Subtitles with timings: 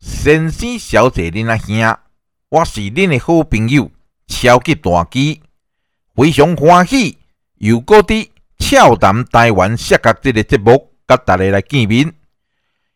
[0.00, 1.96] 先生、小姐、恁阿兄，
[2.50, 3.90] 我是恁的好朋友
[4.28, 5.42] 超级大鸡，
[6.14, 7.18] 非常欢喜
[7.56, 12.12] 又搁伫俏谈台湾摔角这个节目，甲大家来见面。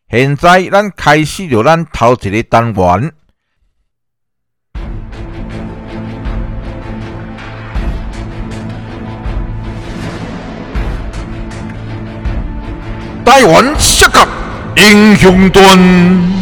[0.09, 3.13] 现在咱开始着咱头一个单元。
[13.25, 14.27] 台湾摔角
[14.77, 16.32] 英雄传，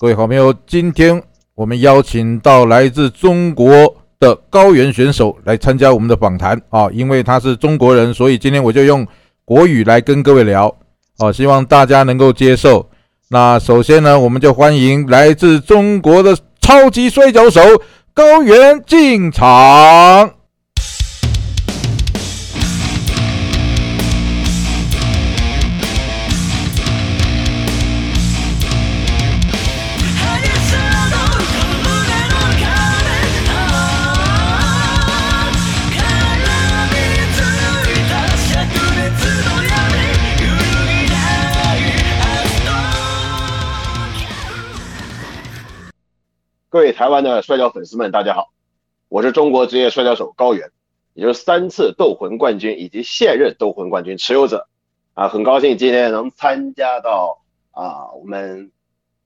[0.00, 1.22] 各位好朋友，今天
[1.54, 3.68] 我们邀请到来自中国
[4.18, 9.06] 的高原选手来参加我们的访谈啊，因为他是中国人，所以今天我就用
[9.44, 10.74] 国语来跟各位聊
[11.18, 12.88] 啊，希望大家能够接受。
[13.28, 16.34] 那首先呢，我们就欢迎来自中国的。
[16.62, 17.60] 超级摔跤手
[18.14, 20.30] 高原进场。
[46.72, 48.52] 各位台湾的摔跤粉丝们，大家好，
[49.08, 50.70] 我是中国职业摔跤手高原，
[51.14, 54.68] 也就是三次斗魂冠军以及现任斗魂冠军持有者，
[55.14, 57.42] 啊，很高兴今天能参加到
[57.72, 58.70] 啊我们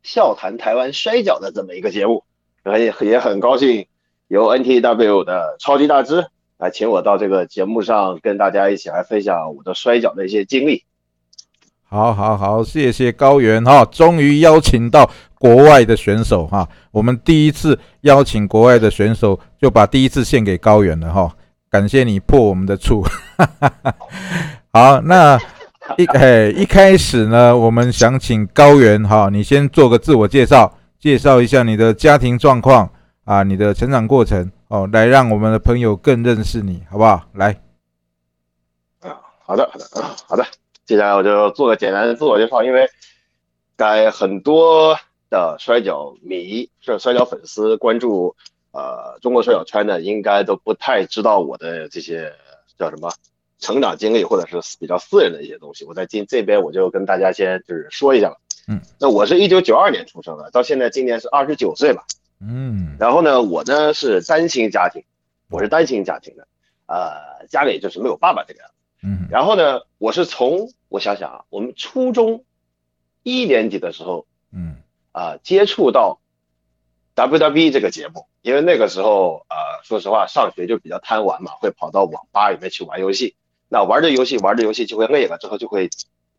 [0.02, 2.24] 笑谈台湾摔跤的这么一个节目，
[2.64, 3.88] 也也很高兴
[4.28, 10.86] 由 NTW 的超级大师来请我到这个节目上跟大家一起来分享我的摔跤的一些经历。
[11.94, 21.32] 好，好，好，谢谢高原哈，终于邀请到国外的选手哈，我们第一次邀请国外的选手，就把第一次献给高原了哈，
[21.70, 23.04] 感谢你破我们的处。
[24.74, 25.38] 好，那
[25.96, 32.90] 一哎一开始呢，我们想请高原哈，你先做个自我介绍，介绍一下你的家庭状况
[33.22, 37.22] 啊，你的成长过程哦，来让我们的朋友更认识你，好不好？
[37.34, 37.56] 来，
[38.98, 39.14] 啊，
[39.46, 40.44] 好的，好的，好的。
[40.86, 42.88] 接下来我就做个简单的自我介绍，因为
[43.76, 44.98] 该很多
[45.30, 48.36] 的摔跤迷、是摔跤粉丝关注
[48.72, 52.32] 呃中国摔跤圈的，应该都不太知道我的这些
[52.78, 53.12] 叫什么
[53.58, 55.84] 成长经历，或者是比较私人的一些东西。
[55.84, 58.36] 我在今这边我就跟大家先就是说一下吧。
[58.68, 62.04] 嗯，那我是一九九二年出生的，到现在今年是二十九岁吧。
[62.40, 65.02] 嗯，然后呢，我呢是单亲家庭，
[65.48, 66.46] 我是单亲家庭的，
[66.86, 68.70] 呃，家里就是没有爸爸这个样。
[69.04, 72.44] 嗯，然后呢，我是从我想想啊，我们初中
[73.22, 74.76] 一年级的时候，嗯。
[75.16, 76.18] 啊，接触到
[77.14, 83.36] WWE 这个节目，因为那个时候呃，说实话，上学就比较贪玩嘛，会跑到网吧里面去玩游戏。
[83.68, 85.88] 那玩着游戏，玩着游戏就会累了，之后就会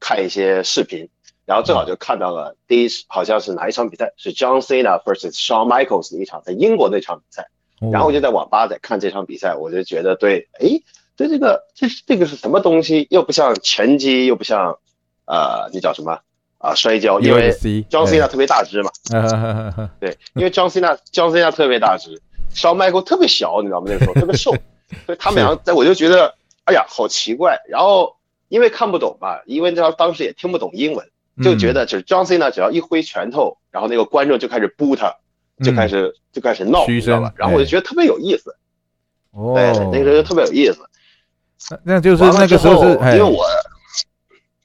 [0.01, 1.07] 看一些视频，
[1.45, 7.47] 然后正好就看到了第一好像是哪一场比赛，是 John Cena vs Shawn Michaels 的一场在英国那场比赛，
[7.93, 10.81] 然后我就在网吧在看这场比赛，我就觉得对，哎。
[11.15, 13.07] 这这个这是这个是什么东西？
[13.09, 14.77] 又不像拳击，又不像，
[15.25, 16.19] 呃，那叫什么
[16.57, 16.75] 啊？
[16.75, 17.51] 摔跤，因为
[17.89, 18.91] John Cena 特别大只嘛。
[19.99, 22.21] 对，因为 John Cena John Cena 特别大只
[22.53, 23.87] ，Shawn Michael 特别小，你知道吗？
[23.87, 24.51] 那个时候特别瘦，
[25.05, 27.57] 所以他们两个，在我就觉得，哎呀，好奇怪。
[27.69, 28.15] 然后
[28.49, 31.07] 因为看不懂吧，因为他当时也听不懂英文，
[31.43, 35.15] 就觉得就是 John Cena 只要一挥拳头，然后那个观众就开始 boo 他，
[35.63, 37.33] 就开始就开始闹，你知道吧？
[37.37, 38.53] 然后我就觉得特别有意思。
[39.31, 40.79] 哦，对，那个时候就特别有意思。
[41.83, 43.43] 那就是那个时候是因为我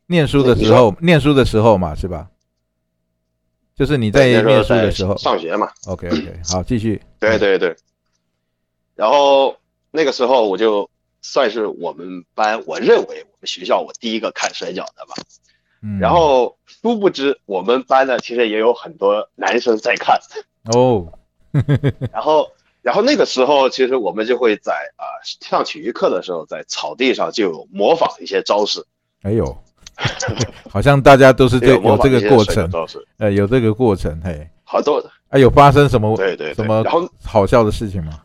[0.06, 2.28] 念书的时候，念书的时候嘛，是吧？
[3.74, 5.70] 就是你在念书的时候上学嘛。
[5.86, 7.00] OK OK，好，继续。
[7.18, 7.74] 对对对。
[8.94, 9.56] 然后
[9.90, 10.90] 那个时候我就
[11.22, 15.14] 算是我们班，我认为我们学校我第一个看摔跤的吧。
[15.82, 15.98] 嗯。
[15.98, 20.20] 然后殊不知我们班呢，其实也有很多男生在看。
[20.74, 21.06] 哦。
[22.12, 22.46] 然后。
[22.82, 28.84] 然后那个时候，其实我们就会在啊上体育课的时候，在草地上就有模仿一些招式。
[29.22, 29.56] 哎呦，
[30.70, 32.70] 好像大家都是这 有这个过程，
[33.18, 35.04] 呃，有这个过程，嘿，好多。
[35.28, 36.16] 哎，有发生什么？
[36.16, 36.82] 对对，什么？
[36.82, 38.20] 然后好笑的事情吗？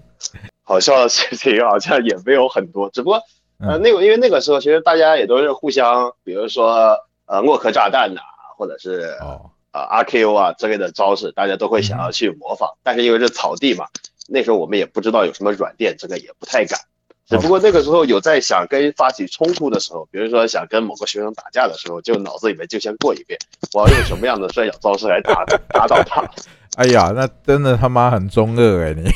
[0.62, 3.20] 好笑的事情好像也没有很多，只不过
[3.58, 6.96] 呃，那个因为那个时候其实大家也都是互相，比如说
[7.26, 8.20] 呃洛克炸弹呐，
[8.56, 12.68] 或者是哦，啊 RKO 啊之类的招式，大家都会想要去模仿。
[12.82, 13.86] 但是因为是草地嘛，
[14.28, 16.78] 那时候我们也不知道有什么软垫，这个也不太敢。
[17.26, 23.38] 只不过那个时候有在想跟发起冲突的时候，比如说想跟某个学生打架的时候，就脑子里面就先过一遍，
[23.74, 26.26] 我要用什么样的摔跤招式来打打倒他。
[26.76, 29.10] 哎呀，那真的他妈很中二哎你。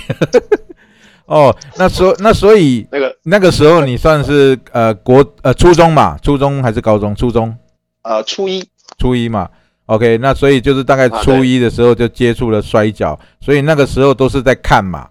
[1.25, 7.17] 哦，那所那所以那个那个时候你算是呃国呃初中嘛，初中还是高中？
[7.17, 7.57] 初中，
[8.03, 8.69] 呃初一
[8.99, 9.49] 初一嘛。
[9.93, 15.07] OK，那所以就是大概啊初一的时候就接触了摔跤，所以那个时候都是在看嘛。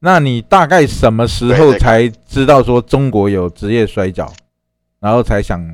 [0.00, 4.30] 那你大概什么时候才知道说中国有职业摔跤，
[4.98, 5.64] 然后才想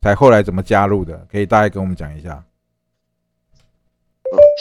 [0.00, 1.26] 才后来怎么加入的？
[1.30, 2.42] 可以大概跟我们讲一下。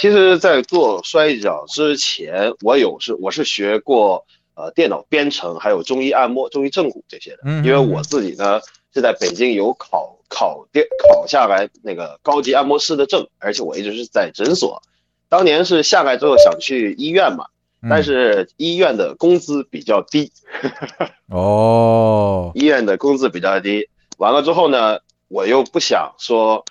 [0.02, 4.26] 其实，在做摔跤之前，我有是我是学过
[4.56, 7.38] 呃电脑编程，还有中医按摩、中医正骨这些的。
[7.46, 8.60] 嗯因为我自己呢
[8.94, 14.82] 是在北京有考考掉考下来那个高级按摩师的证，而且我一直是在诊所。
[15.28, 17.48] 当年是下来之后想去医院嘛，
[17.82, 20.32] 嗯但是医院的工资比较低，
[21.28, 23.90] 哦， 医院的工资比较低。
[24.18, 26.64] 完了之后呢，我又不想说，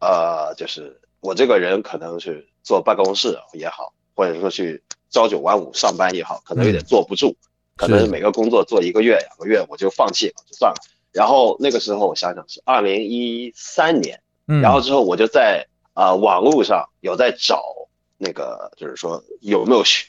[0.00, 7.34] 呃，就是我这个人可能是坐办公室也好，或者说去朝九晚五上班也好，可能有点坐不住，
[7.76, 10.76] 可能是每个工作做一个月两个月我就放弃了，就算了。
[11.12, 17.62] 然后那个时候我想想是二零一三年，嗯，然后之后我就在啊、呃网络上有在找
[18.18, 20.06] 那个，就是说有没有学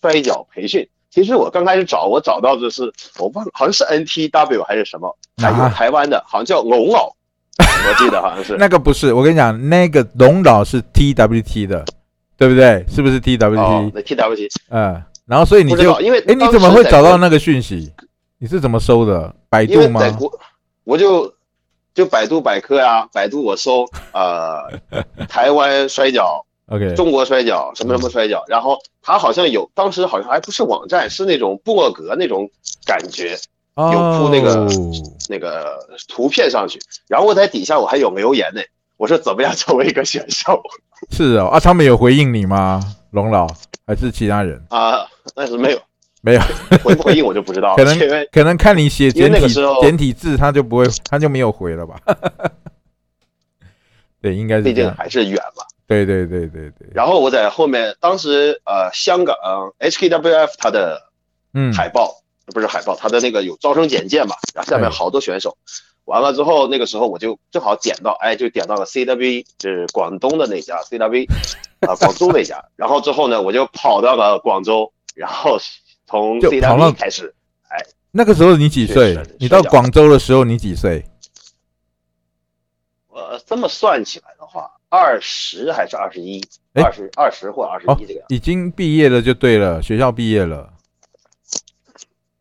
[0.00, 0.88] 摔跤培训。
[1.10, 7.06] 其实我刚开始找，我找到的是我忘了，好像是 NTW 还是什么，还有啊台湾的，好像叫龙老，
[7.58, 8.56] 我记得好像是。
[8.60, 11.84] 那个不是，我跟你讲，那个龙老是 TWT 的，
[12.36, 12.84] 对不对？
[12.88, 17.90] 是不是 TWT？、哦，那 TWT 嗯，然后所以你就，因为哎，你怎么会找到那个讯息？
[18.38, 19.34] 你是怎么搜的？
[19.48, 20.00] 百度吗？
[20.84, 21.32] 我就
[21.94, 24.70] 就百度百科呀、百度我搜呃
[25.28, 32.48] 台湾摔跤、OK，中国摔跤什么什么摔跤，然后它好像有，当时好像还不是网站，是那种布洛格那种
[32.84, 33.38] 感觉，
[33.76, 34.70] 有铺那个哦
[35.28, 35.78] 那个
[36.08, 36.78] 图片上去，
[37.08, 38.60] 然后我在底下我还有留言呢，
[38.98, 40.60] 我说怎么样成为一个选手
[41.10, 42.80] 是哦啊，他们有回应你吗？
[43.12, 43.46] 龙老
[43.86, 44.62] 还是其他人？
[44.68, 45.06] 啊？
[45.34, 45.80] 但是没有
[46.26, 46.40] 没有，
[46.82, 49.46] 回不回应我就不知道了可了，能因为可能看你写简体
[49.80, 52.00] 简体字，他就不会，他就没有回了吧？
[54.20, 54.90] 对，应该是毕竟。
[54.94, 55.62] 还是远嘛。
[55.86, 61.00] 对对对对对，然后我在后面，当时呃香港、呃 HKWF 它的
[61.54, 62.12] 嗯，海报、
[62.46, 65.56] 不是海报，它的那个有招生简介嘛，然后下面好多选手。
[66.06, 71.28] 完了之后，那个时候我就正好点到，哎，就点到了 CW，就是广东的那家 CW，
[71.86, 72.64] 啊、广州那家。
[72.74, 75.56] 然后之后呢，我就跑到了广州，然后
[76.06, 77.34] 从就跑到 CW 开始，
[77.68, 77.76] 哎
[78.10, 79.18] 那个时候你几岁？
[79.38, 81.04] 你到广州的时候你几岁？
[83.08, 86.42] 呃，这么算起来的话，二十还是二十一？
[86.74, 88.26] 哎二十二十或二十哦一这个样。
[88.28, 90.72] 已经毕业了就对了，学校毕业了。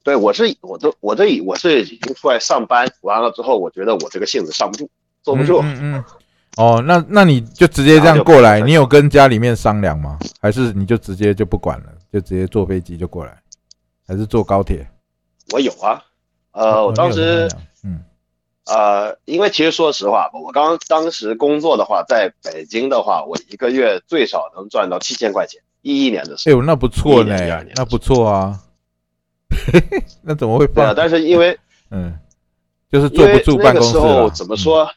[0.04, 4.90] 对，我是我都我这我是已经出来上班，完了之后，我觉得我这个性子上不住，
[5.24, 5.60] 坐不住。
[5.62, 6.04] 嗯嗯嗯
[6.58, 10.20] 哦，那那你就直接这样过来，你有跟家里面商量吗？
[10.40, 13.38] 还是你就直接就不管了，就直接坐飞机就过来，
[14.08, 14.88] 还是坐高铁？
[15.54, 16.04] 我有啊，
[16.52, 17.48] 呃，哦我当时
[17.84, 18.04] 嗯
[18.66, 25.62] 呃，因为其实说实话，我刚当时工作的话，在北京的话，我一个月最少能赚到七千块钱。
[25.82, 27.38] 一一年的时候，哎呦，那不错呢
[27.76, 28.60] 那不错啊。
[30.24, 31.58] 那怎么会对啊，但是因为
[31.92, 32.18] 嗯，
[32.92, 34.58] 就是坐不住那个时办公室了候怎么？
[34.58, 34.90] 说？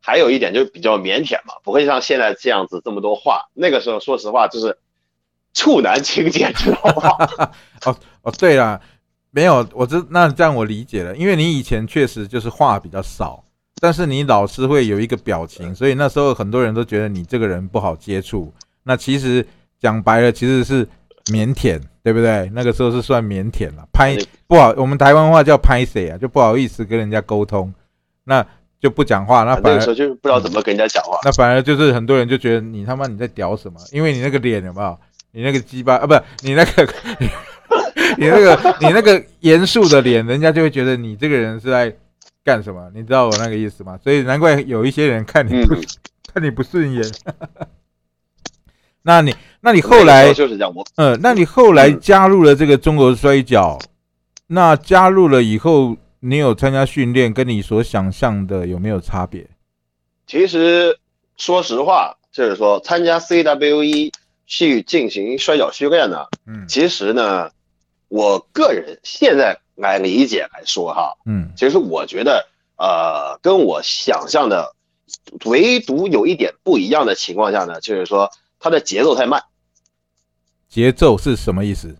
[0.00, 3.48] 还有一点就是比较腼腆嘛，不会像现在这样子这么多话。
[3.52, 4.78] 那个时候说实话就是
[5.58, 7.50] 处男情节，知道吗？
[7.84, 8.80] 哦哦，对了，
[9.32, 13.42] 没有，我这那这样我理解了，因为你以前确实就是话比较少，
[13.80, 18.52] 但是你老是会有一个表情，所以那时候很多人都觉得你这个人不好接触。
[18.84, 19.44] 那其实
[19.80, 20.86] 讲白了，其实是
[21.26, 22.48] 腼腆，对不对？
[22.54, 27.74] 那个时候是算腼腆了，拍不好，我们台湾话叫拍谁啊，就不好意思跟人家沟通，
[28.24, 28.46] 那
[28.80, 31.18] 就不讲话，那反而就不知道怎么跟人家讲话。
[31.24, 33.78] 那反而就是很多人就觉得你他妈你在屌什么？
[33.92, 34.98] 因为你那个脸有没有？
[35.32, 36.88] 你那个鸡巴啊，不是你那个
[38.16, 41.94] 你那个你那个严肃的脸，人家就会觉得你这个人是在
[42.44, 42.90] 干什么？
[42.94, 43.98] 你知道我那个意思吗？
[44.02, 45.82] 所以难怪有一些人看你不、嗯
[46.32, 47.02] 看你不顺眼。
[49.02, 53.78] 那你那你后来就是这样，我嗯，那你后来嗯加入了这个中国摔跤，
[54.46, 59.46] 那加入了以后，你有参加训练，跟你所想象的有没有差别？
[60.26, 60.98] 其实
[61.38, 64.12] 说实话，就是说参加 CWE
[64.48, 66.66] 去进行摔跤训练呢，嗯。
[66.66, 67.50] 其实呢，
[68.08, 71.52] 我个人现在来理解来说哈，嗯。
[71.56, 74.74] 其实我觉得呃跟我想象的
[75.44, 79.44] 唯独有一点不一样的情况下呢，就是说它的节奏太慢，
[80.68, 81.96] 节奏是什么意思？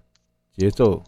[0.57, 1.05] 节奏。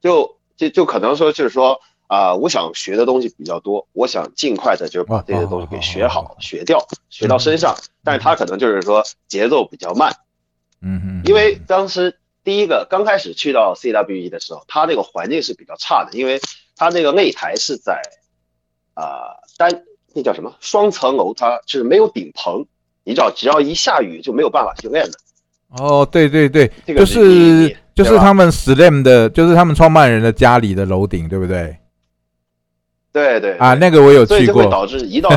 [0.00, 6.78] 就就就可能说就是说啊、我想学的东西比较多，我想尽快的就把这些东西给学好、学掉、
[7.10, 7.74] 学到身上，
[8.04, 10.14] 但是它可能就是说节奏比较慢，
[10.80, 16.40] 嗯哼，因为当时第一个刚开始去到 CWE 的时候，它那个环境是比较差的，因为
[16.76, 18.00] 它那个擂台是在
[18.94, 19.82] 啊、单
[20.14, 22.64] 那叫什么双层楼，它就是没有顶棚，
[23.04, 25.18] 你知道只要一下雨就没有办法训练的。
[25.68, 31.76] 哦，对对对，就这个就是就是他们 Slam 的，就是他们创办人的家里的楼顶，对不对？
[33.12, 35.30] 对对啊，那个我有去过所以就会导致一到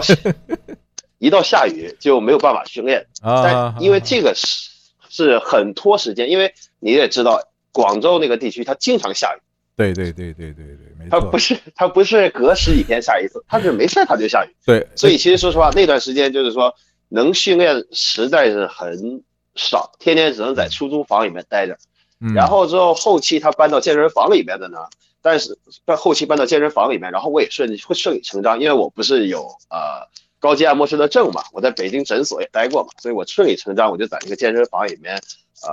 [1.17, 3.05] 一到下雨就没有办法训练。
[3.21, 4.68] 啊但，因为这个是
[5.09, 9.39] 是很拖时间，因为你也知道广州那个地区它经常下雨，
[9.75, 14.49] 对对对对对对，没错它不，是它不是隔十几天下一次，它是没事儿它就下雨。
[14.65, 16.73] 对，所以其实说实话，那段时间就是说
[17.09, 19.23] 能训练实在是很
[19.55, 21.77] 少，天天只能在出租房里面待着。
[22.21, 24.79] 嗯然后之后后期他搬到健身房里面的呢，
[25.21, 30.05] 但是在后期搬到健身房里面，然后我也顺会顺理成章，因为我不是有呃
[30.39, 35.15] 高级按摩师的证嘛，我在北京诊所也待过嘛，所以我顺理成章我就在那个健身房里面
[35.63, 35.69] 呃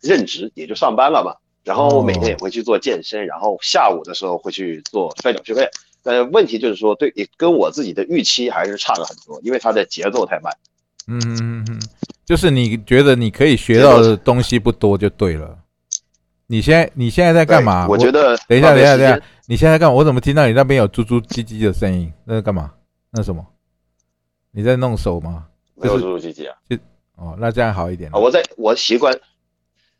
[0.00, 1.34] 任职，也就上班了嘛。
[1.64, 5.66] 然后每天也会去做健身，然后下午的时候会去做摔跤训练。
[6.02, 10.52] 但是问题就是说，对，跟我自己的预期还是差了很多，因为它的节奏太慢。
[11.06, 11.80] 嗯嗯嗯嗯，
[12.26, 15.56] 就是你觉得你可以学到的东西不多就对了。
[16.46, 17.86] 你现在你现在在干嘛？
[17.88, 19.94] 我觉得等一下，等一下，等一下，你现在在干嘛？
[19.94, 22.12] 我怎么听到你那边有猪猪唧唧的声音？
[22.26, 22.70] 那是干嘛？
[23.10, 23.42] 那是什么？
[24.54, 25.46] 你在弄手吗？
[25.74, 26.54] 没有猪猪唧唧啊！
[27.16, 28.18] 哦，那这样好一点啊，。
[28.18, 29.12] 我在我习惯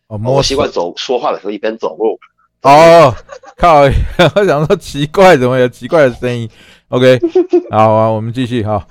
[0.06, 2.16] 哦，摸我习惯走说话的时候一边走路。
[2.62, 3.14] 哦，
[3.56, 3.80] 靠！
[4.36, 6.48] 我想说奇怪，怎么有奇怪的声音
[6.88, 7.20] ？OK，
[7.70, 8.86] 好啊，我们继续哈。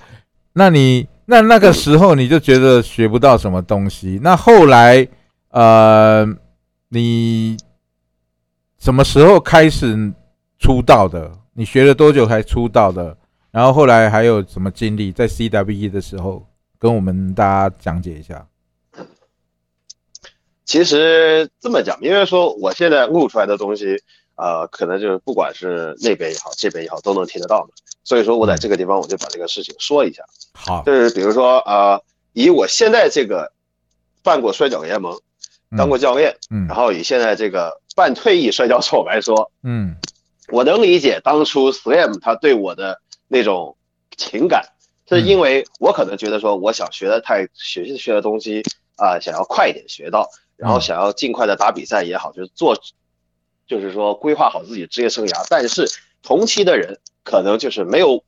[0.51, 5.08] 那你那那个时候你就觉得学不到什么东西，那后来
[5.50, 6.27] 呃，
[6.89, 7.58] 你
[8.77, 10.13] 什么时候开始
[10.60, 11.32] 出道的？
[11.53, 13.17] 你学了多久才出道的？
[13.53, 15.12] 然后后来还有什么经历？
[15.12, 16.43] 在 CWE 的时候，
[16.79, 18.48] 跟我们大家讲解一下。
[20.65, 24.01] 其实这么讲，因为说我现在录出来的东西，
[24.38, 27.69] 呃，可能就是不管是那边也好，这边也好，都能听得到嘛。
[28.03, 33.51] 所以说我在这个地方我就把这个事情说一下，好，就是比如说呃，以我现在这个
[34.24, 35.15] 办过摔跤联盟，
[35.77, 39.95] 当过教练，嗯然后以现在这个半退役摔跤手来说，嗯
[40.48, 43.00] 我能理解当初 Slam 他对我的
[43.34, 43.75] 那种
[44.16, 44.63] 情感，
[45.10, 48.62] 是因为我可能觉得说，我想学的太学习学的东西
[48.96, 52.78] 啊、想要快一点学到，然后想要尽快的打比赛也好，就是做，
[53.66, 55.44] 就是说规划好自己职业生涯。
[55.50, 55.90] 但是
[56.22, 58.24] 同期的人可能就是没有，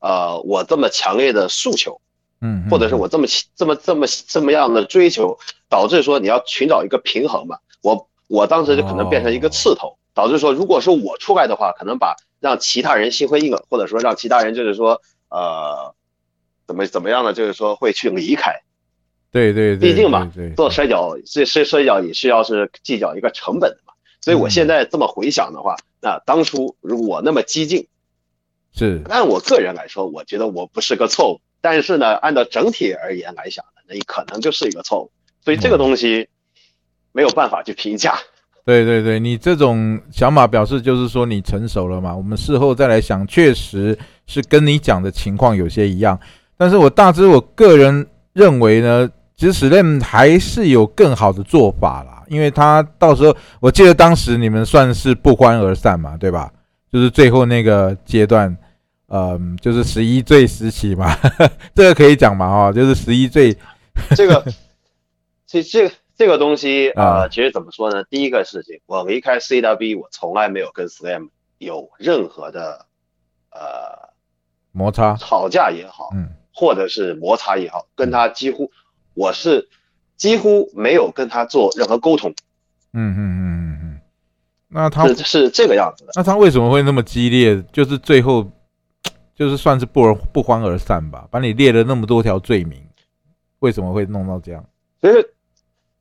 [0.00, 1.98] 呃，我这么强烈的诉求，
[2.42, 3.26] 嗯，或者是我这么
[3.56, 5.38] 这么这么这么样的追求，
[5.70, 7.56] 导致说你要寻找一个平衡嘛。
[7.80, 15.94] 我我当时就可能变成一个刺头，导致说如果是我出来的话，可能把让其他人心灰意冷，或者说让其他人就是说呃
[16.66, 17.32] 怎么怎么样呢？
[17.32, 18.62] 就是说会去离开。
[19.30, 23.92] 对对对，毕竟嘛做摔跤这摔摔跤也是要是计较一个成本的嘛。
[24.20, 27.86] 所以我现在这么回想的话，那当初如果我那么激进，
[28.72, 31.40] 是按我个人来说，我觉得我不是个错误。
[31.60, 35.12] 但是呢，按照整体而言来想呢，那可能就是一个错误。
[35.44, 36.28] 所以这个东西
[37.12, 38.18] 没有办法去评价。
[38.64, 42.14] 对对对，你这种想法表示就是说你成熟了嘛。
[42.14, 46.18] 我们事后再来想，确实是跟你讲的情况有些一样。
[46.56, 56.52] 但是我大致我个人认为呢，其实 Slam 还是有更好的做法啦，因为他到时候我记得当时你们算是不欢而散嘛，对吧？
[56.92, 58.54] 就是最后那个阶段，
[59.08, 61.16] 嗯，就是十一岁时期嘛，
[61.74, 63.56] 这个可以讲嘛，哈，就是十一岁，
[64.14, 64.44] 这个，
[65.46, 68.04] 这这个这个东西啊、啊呃，其实怎么说呢？
[68.10, 72.84] 第一个事情，我离开 CW，我从来没有跟 Slam 有任何的
[73.50, 74.10] 呃
[74.70, 78.70] 摩擦，吵架也好，嗯或者是摩擦也好，跟他几乎
[79.14, 79.66] 我是
[80.18, 82.30] 几乎没有跟他做任何沟通，
[82.92, 84.00] 嗯嗯嗯嗯嗯，
[84.68, 86.12] 那他是是这个样子的。
[86.16, 87.64] 那他为什么会那么激烈？
[87.72, 88.46] 就是最后，
[89.34, 92.78] 就是算是不而不欢而散吧，把你列了那么多条罪名，
[93.60, 94.62] 为什么会弄到这样？
[95.00, 95.32] 其实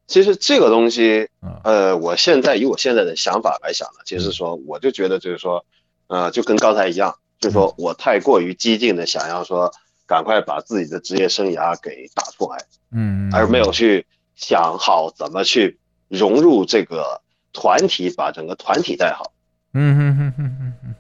[0.10, 5.63] 其实这个东西，嗯呃，我现在以我现在的想法来想呢，其实说我就觉得就是说，
[6.08, 9.72] 呃，就跟刚才一样，就是说我太过于激进的想要说
[10.08, 12.58] 赶快把自己的职业生涯给打出来，
[12.92, 17.22] 嗯，而没有去想好怎么去融入这个
[17.54, 19.32] 团体，把整个团体带好。
[19.74, 20.96] 嗯哼哼哼哼哼，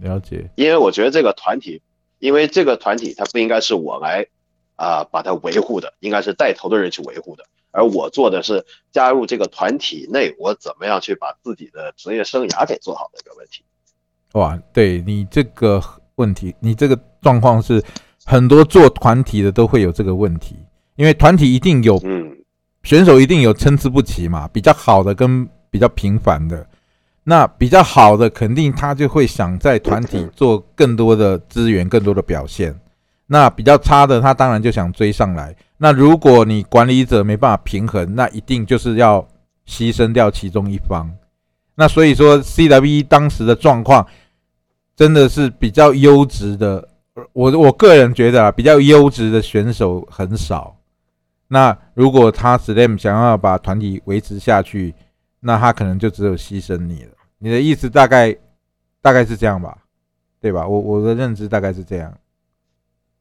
[0.00, 0.48] 了解。
[0.56, 1.82] 因为我觉得这个团体，
[2.18, 4.26] 因为这个团体它不应该是我来
[4.76, 7.44] 啊、把它维护的，应该是带头的人去维护的。
[7.74, 13.64] 而我做的是加入这个团体内，我怎么样去把自己的职业生涯给做好的一个问题。
[14.34, 15.82] 哇，对你这个
[16.14, 17.82] 问题，你这个状况是
[18.24, 20.56] 很多做团体的都会有这个问题，
[20.94, 22.36] 因为团体一定有嗯，
[22.84, 26.64] 选手一定有参差不齐嘛，比较好的跟比较平凡的。
[27.24, 32.78] 那比较好的，肯定他就会想在团体做更多的资源、更多的表现。
[33.26, 35.54] 那比较差的，他当然就想追上来。
[35.78, 39.26] 那如果你管理者没办法平衡，那一定就是要
[39.66, 41.10] 牺牲掉其中一方。
[41.74, 44.06] 那所以说，CWE 当时的状况
[44.94, 46.88] 真的是比较优质的。
[47.32, 50.76] 我我个人觉得啊，比较优质的选手很少。
[51.48, 54.94] 那如果他 Slam 想要把团体维持下去，
[55.40, 57.10] 那他可能就只有牺牲你了。
[57.38, 58.36] 你的意思大概
[59.00, 59.76] 大概是这样吧，
[60.40, 60.66] 对吧？
[60.66, 62.12] 我我的认知大概是这样。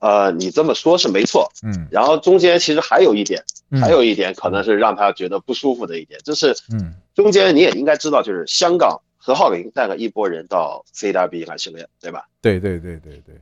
[0.04, 1.50] 呃，你这么说是没错。
[1.64, 3.42] 嗯，然后中间其实还有一点，
[3.72, 12.28] 嗯还有一点可能是让他觉得不舒服的一点，就是嗯中间你也应该知道，就是香港何浩林带了一波人到 CWB 来训练，对吧？
[12.42, 13.36] 对对对对对，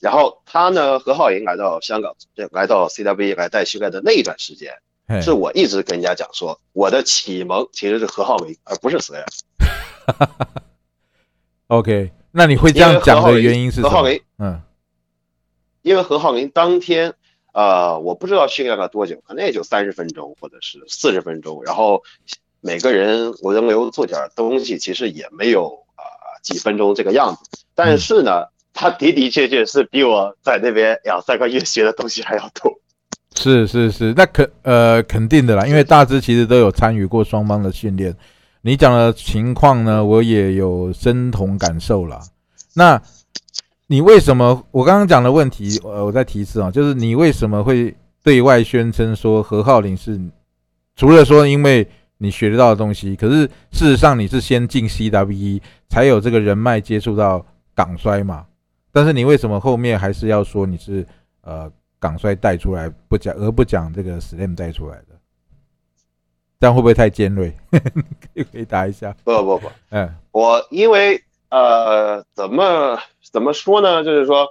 [0.00, 2.14] 然后他呢，何浩林来到香港，
[2.50, 4.72] 来到 CWB 来带训练的那一段时间，
[5.20, 9.26] 是我一直跟人家讲说，我的启蒙其实是何浩林，而不是 Slam。
[11.68, 12.10] OK。
[12.30, 14.18] 那你会这样讲的原因是什么何浩林？
[14.38, 14.62] 嗯
[15.88, 17.14] 因为何浩明当天，
[17.54, 22.02] 呃，我不知道训练了多久，可能也就三十分钟或者是四十分钟，然后
[22.60, 26.04] 每个人我轮流做点东西，其实也没有啊、
[26.42, 27.64] 几分钟这个样子。
[27.74, 32.70] 但是呢，他的的确确是比我在那边两三个月学的东西还要多。
[33.34, 38.14] 是是是，那肯呃肯定的啦，因为大致其实都有参与过双方的训练。
[38.60, 42.20] 你讲的情况呢，我也有深同感受啦。
[42.74, 43.00] 那
[43.90, 44.62] 你为什么？
[44.70, 50.20] 我刚刚讲的问题，呃，我再提一次啊，就是你为什么会对外宣称说何浩林是
[50.94, 58.44] 除了说因为你学得到的东西，可是事实上你是先进 CWE 才有这个人脉接触到港衰嘛？
[58.92, 61.06] 但是你为什么后面还是要说你是
[61.40, 65.16] 呃港衰带出来，不讲而不讲这个 Slam 带出来的？
[66.60, 67.54] 这样会不会太尖锐？
[67.70, 67.78] 可
[68.34, 69.16] 以回答一下。
[69.24, 72.98] 不不不，嗯我因为呃，怎么
[73.32, 74.04] 怎么说呢？
[74.04, 74.48] 就是说，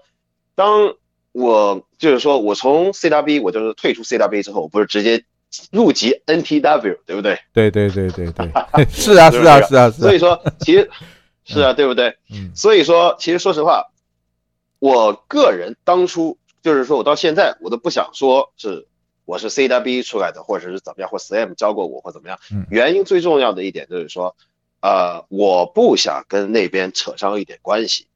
[0.55, 0.95] 当
[1.31, 5.23] 我就是说我从 CW 我就是退出 CW 之后，我不是直接
[5.71, 7.39] 入籍 NTW，对不对？
[7.53, 10.89] 对对对对对， 是啊是啊是啊所以，说， 其实
[11.45, 12.17] 是啊，对不对？
[12.31, 13.85] 嗯所以说，其实说实话，
[14.79, 18.87] 我个人当初就是说我到现在我都不想说是
[19.25, 22.65] 我是 CW 出来的，或者是怎么样，或 Slam 教过我或怎么样嗯。
[22.69, 24.35] 原因最重要的一点就是说，
[24.87, 28.07] 呃，我不想跟那边扯上一点关系。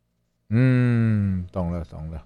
[0.49, 2.23] 嗯，懂了懂了，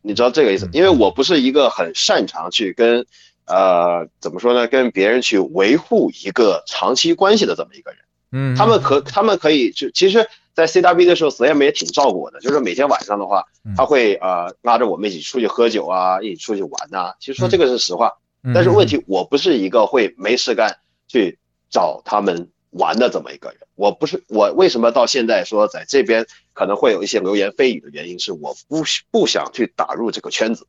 [0.00, 0.70] 你知道这个意思嗯？
[0.72, 3.04] 因为我不是一个很擅长去跟，
[3.46, 8.00] 呃，怎么说呢，跟别人去维护一个长期关系的这么一个人。
[8.30, 18.12] 嗯，他们可他们可以就其实，在 CW 的时候，Slam 也挺照顾我的，就是每天晚上的话嗯，他会呃拉着我们一起出去喝酒啊，一起出去玩呐、其实说这个是实话，
[18.44, 20.76] 嗯，但是问题我不是一个会没事干
[21.08, 21.38] 去
[21.70, 23.58] 找他们玩的这么一个人。
[23.74, 30.66] 我不是我为什么到现在说在这边可能会有一些流言蜚语的原因，是我不不想去打入这个圈子。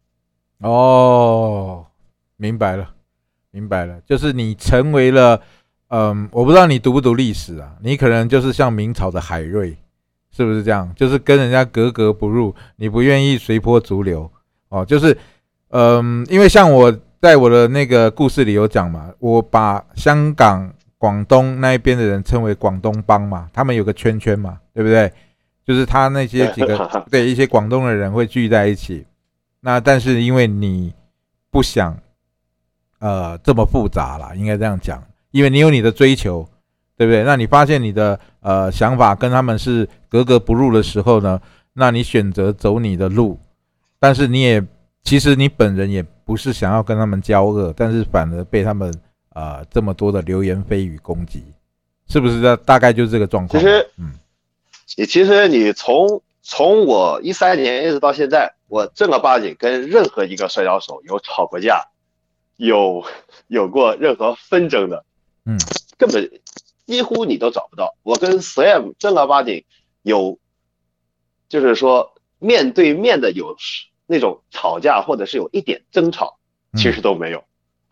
[0.60, 1.86] 哦，
[2.38, 2.90] 明白了，
[3.52, 5.42] 明白了，就是你成为了，
[5.90, 9.78] 嗯，我不知道你读不读历史啊，你可能就是像明朝的海瑞，
[10.32, 10.92] 是不是这样？
[10.96, 14.32] 就是跟人家格格不入，你不愿意随波逐流，
[14.70, 15.18] 哦，就是，
[15.70, 16.92] 嗯，因为像我
[17.22, 25.12] 在我的那个故事里有讲嘛，我把香港、广东那一边的人称为广东帮嘛，他们有个圈圈嘛，对不对？
[25.66, 29.06] 就是他那些几个对一些广东的人会聚在一起，
[29.62, 30.94] 那但是因为你
[31.50, 31.98] 不想
[33.00, 36.48] 呃这么复杂啦，应该这样讲，因为你有你的追求，
[36.96, 37.24] 对不对？
[37.24, 41.42] 那你发现你的呃想法跟他们是格格不入的时候呢，
[41.74, 43.40] 那你选择走你的路，
[44.00, 44.64] 但是你也
[45.04, 48.94] 其实你本人也不是想要跟他们交恶，但是反而被他们
[49.36, 51.44] 呃这么多的流言蜚语攻击，
[52.08, 52.42] 是不是？
[52.42, 53.62] 大大概就是这个状况。
[53.62, 54.14] 其实嗯
[54.98, 61.88] 你其实你从从我一三年一直到现在，我正儿八经跟任何一个摔跤手有吵过架，
[62.56, 63.04] 有
[63.48, 65.04] 有过任何纷争的，
[65.46, 65.58] 嗯，
[65.98, 66.32] 根本
[66.86, 67.96] 几乎你都找不到。
[68.04, 69.66] 我跟 Slam 正儿八经
[70.04, 70.40] 有，
[71.50, 73.58] 就是说面对面的有
[74.06, 76.38] 那种吵架，或者是有一点争吵，
[76.78, 77.44] 其实都没有。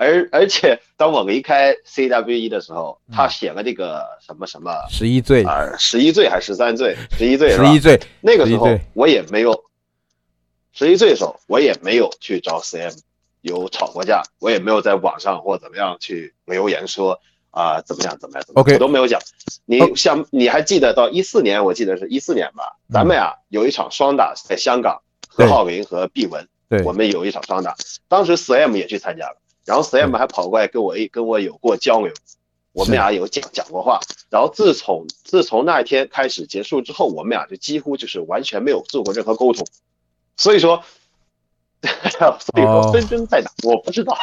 [0.04, 5.44] 而而且当我离开 CWE 的时候，他写了这个什么什么十一罪。
[5.44, 6.96] 啊，十一罪还是十三罪？
[7.18, 8.00] 十一罪，十一罪。
[8.22, 9.64] 那个时候我也没有
[10.74, 12.94] 十一罪的时候，我也没有去找 CM
[13.42, 17.20] 有吵过架，我也没有在网上或怎么样去留言说
[17.52, 19.22] 啊怎么样怎么样怎么，OK，我都没有讲。
[19.66, 27.76] 你像你还记得到一四年，我记得是一四年吧，咱们呀有一场双打在香港，何浩林和毕文，对，我们有一场双打，
[28.08, 29.38] 当时 CM 也去参加了。
[29.66, 32.12] 然后 Sam 还跑过来跟我一跟我有过交流，
[32.74, 34.00] 我们俩有讲讲过话。
[34.30, 39.66] 然后自从自从那一天开始结束之后，我们俩就几乎就是完全没有做过任何沟通。
[40.36, 40.84] 所以说，
[41.82, 43.50] 所以说纷争在哪？
[43.64, 44.18] 我不知道。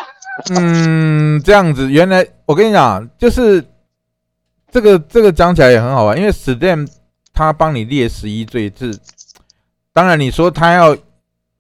[0.50, 3.64] 嗯，这样子，原来我跟你讲，就是
[4.70, 6.88] 这个这个讲起来也很好玩，因为 Stem
[7.33, 8.98] 他帮你列十一罪是，
[9.92, 10.96] 当然你说他要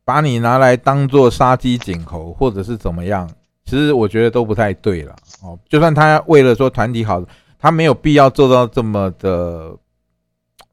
[0.04, 3.30] 把你拿来当做杀鸡儆猴，或者是怎么样。
[3.70, 7.24] 其实我觉得都不太对了哦，就算他为了说团体好，
[7.56, 9.72] 他没有必要做到这么的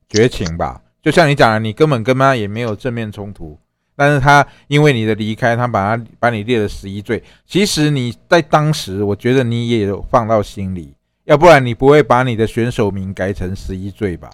[0.10, 0.81] 绝情吧？
[1.03, 3.55] 就像你讲的，你根本跟他也没有正面冲突，
[3.95, 7.23] 但是他因为你的离开，他把他把你列了十一罪。
[7.45, 14.31] 其实你在当时，我觉得你也有放到心里，要不然你不会把你的选手名改成十一罪吧？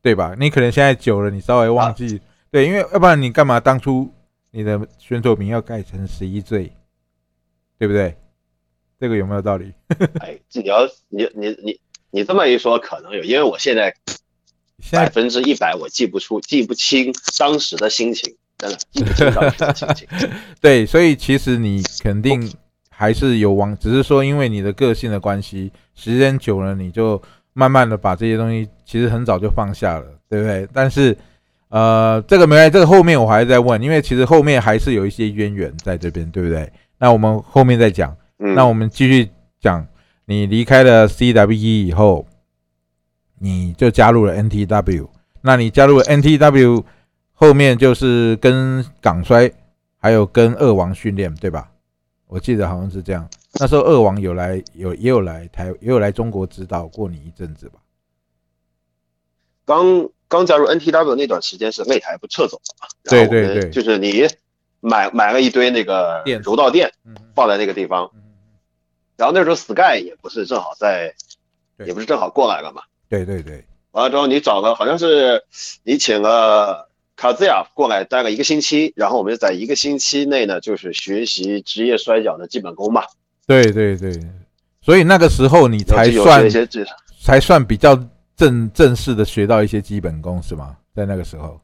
[0.00, 0.34] 对吧？
[0.38, 2.18] 你可能现在久了，你稍微忘记，
[2.50, 4.10] 对，因为要不然你干嘛当初
[4.52, 6.72] 你的选手名要改成十一罪？
[7.78, 8.16] 对不对？
[9.00, 9.72] 这个有没有道理？
[10.20, 13.92] 哎，你要你你你你这么一说，可能有，因为我现在
[14.92, 20.08] 百分之一百我记不出、记不清当时的心情，真的记不清当时的心情。
[20.60, 22.50] 对，所以其实你肯定
[22.88, 27.20] 还是有往，只是说因为你的个性的关系，时间久了你就
[27.52, 30.66] 慢慢的把这些东西，其实很早就放下了，对不对？
[30.72, 31.14] 但是
[31.68, 36.72] 呃，这个没来，这个后面我还在问，因为其实后面还是有一些渊源在这边，对不对？
[37.04, 38.16] 那我们后面再讲。
[38.38, 39.28] 那我们继续
[39.60, 39.86] 讲，
[40.24, 42.26] 你离开了 CWE 以后，
[43.40, 45.06] 你就加入了 NTW。
[45.42, 46.82] 那你加入了 NTW
[47.34, 49.52] 后面就是跟港衰，
[49.98, 51.70] 还有跟二王训练，对吧？
[52.26, 53.28] 我记得好像是这样。
[53.60, 57.80] 那时候二王有来，有也有来台，也有来中国指导过你一阵子吧？
[59.66, 62.88] 刚刚加入 NTW 那段时间是擂台不撤走嘛？
[63.04, 64.26] 对对对，就是你。
[64.86, 66.92] 买买了一堆那个柔道垫，
[67.34, 68.10] 放在那个地方。
[69.16, 71.14] 然后那时候 Sky 也不是正好在，
[71.86, 72.82] 也不是正好过来了嘛。
[73.08, 73.64] 对对对。
[73.92, 75.42] 完了之后你找了好像是
[75.84, 83.02] 你请了卡兹亚过来待了一个星期，然后我们就在一个星期内呢，就是学习职业摔跤的基本功嘛。
[83.46, 84.12] 对对对。
[84.82, 86.46] 所以那个时候你才算
[87.22, 87.98] 才算比较
[88.36, 90.76] 正正式的学到一些基本功是吗？
[90.94, 91.58] 在那个时候。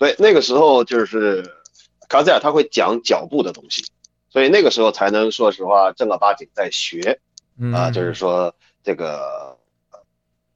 [0.00, 1.44] 对，那个时候就是
[2.08, 3.84] 卡塞尔他会讲脚步的东西，
[4.30, 7.20] 所以那个时候才能说实话正儿八经在学
[7.74, 9.58] 啊，就是说这个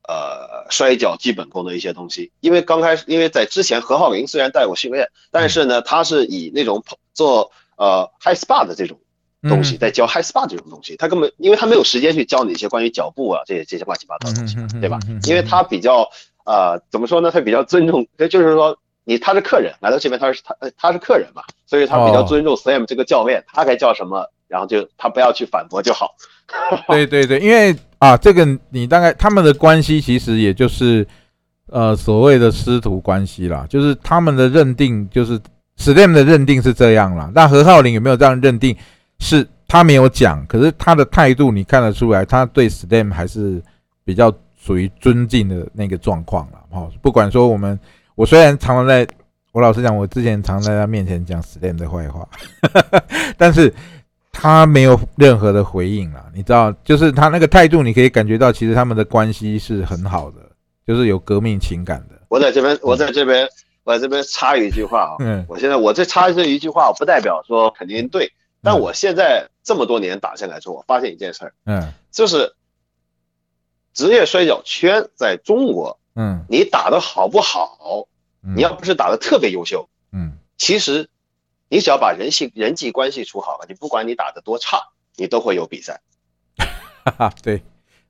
[0.08, 2.32] 呃摔跤基本功的一些东西。
[2.40, 8.98] 因为刚开始，因为在之前何浩林虽然带过训练，但是呢，他是以那种做呃 high spa 的这种
[9.42, 14.98] 东西在教 high spa 这种东西，他根本因为他没有时间去教你一些关于脚步啊这些这些乱七八糟的东西，对吧？
[15.28, 16.08] 因为他比较
[16.46, 17.30] 呃怎么说呢？
[17.30, 18.78] 他比较尊重，就是说。
[19.06, 26.14] 你他是客人来到这边，他是他他是客人嘛，所以他比较尊重 Sam 这个教练，他该叫什么，然后就他不要去反驳就好。
[26.88, 31.06] 对对对，因为啊，这个你大概他们的关系其实也就是
[31.66, 35.38] 呃所谓的师徒关系啦，就是他们的认定就是
[35.76, 37.30] Sam 的认定是这样啦。
[37.34, 38.74] 那何浩林有没有这样认定？
[39.18, 43.62] 是他没有讲，可是他的态度你看得出来，他对 Sam 还是
[44.02, 46.58] 比较属于尊敬的那个状况了。
[46.70, 47.78] 哦，不管说我们。
[48.14, 49.06] 我虽然常常在，
[49.52, 52.28] 我老实讲，我之前常在他面前讲 Slam 的坏话，
[53.36, 53.72] 但是
[54.30, 60.38] 他没有任何的回应啊，你知道，就是他那个态度，你可以感觉到，其实他们的关系是很好的，
[60.86, 62.14] 就是有革命情感的。
[62.28, 63.48] 我在这边，我在这边，
[63.82, 72.54] 我在这边插一句话啊，嗯，我现在我这插这一句话，不代表说肯定对，但我现在这么多年打下来之后，我发现一件事儿，嗯，就是
[73.92, 75.98] 职业摔跤圈在中国。
[76.14, 78.06] 嗯，你打的好不好？
[78.54, 81.08] 你要不是打的特别优秀，嗯，其实
[81.70, 84.78] 你只要把人性人际关系处好了，你不管你打的多差，
[85.16, 85.98] 你都会有比赛。
[87.04, 87.62] 哈哈，对，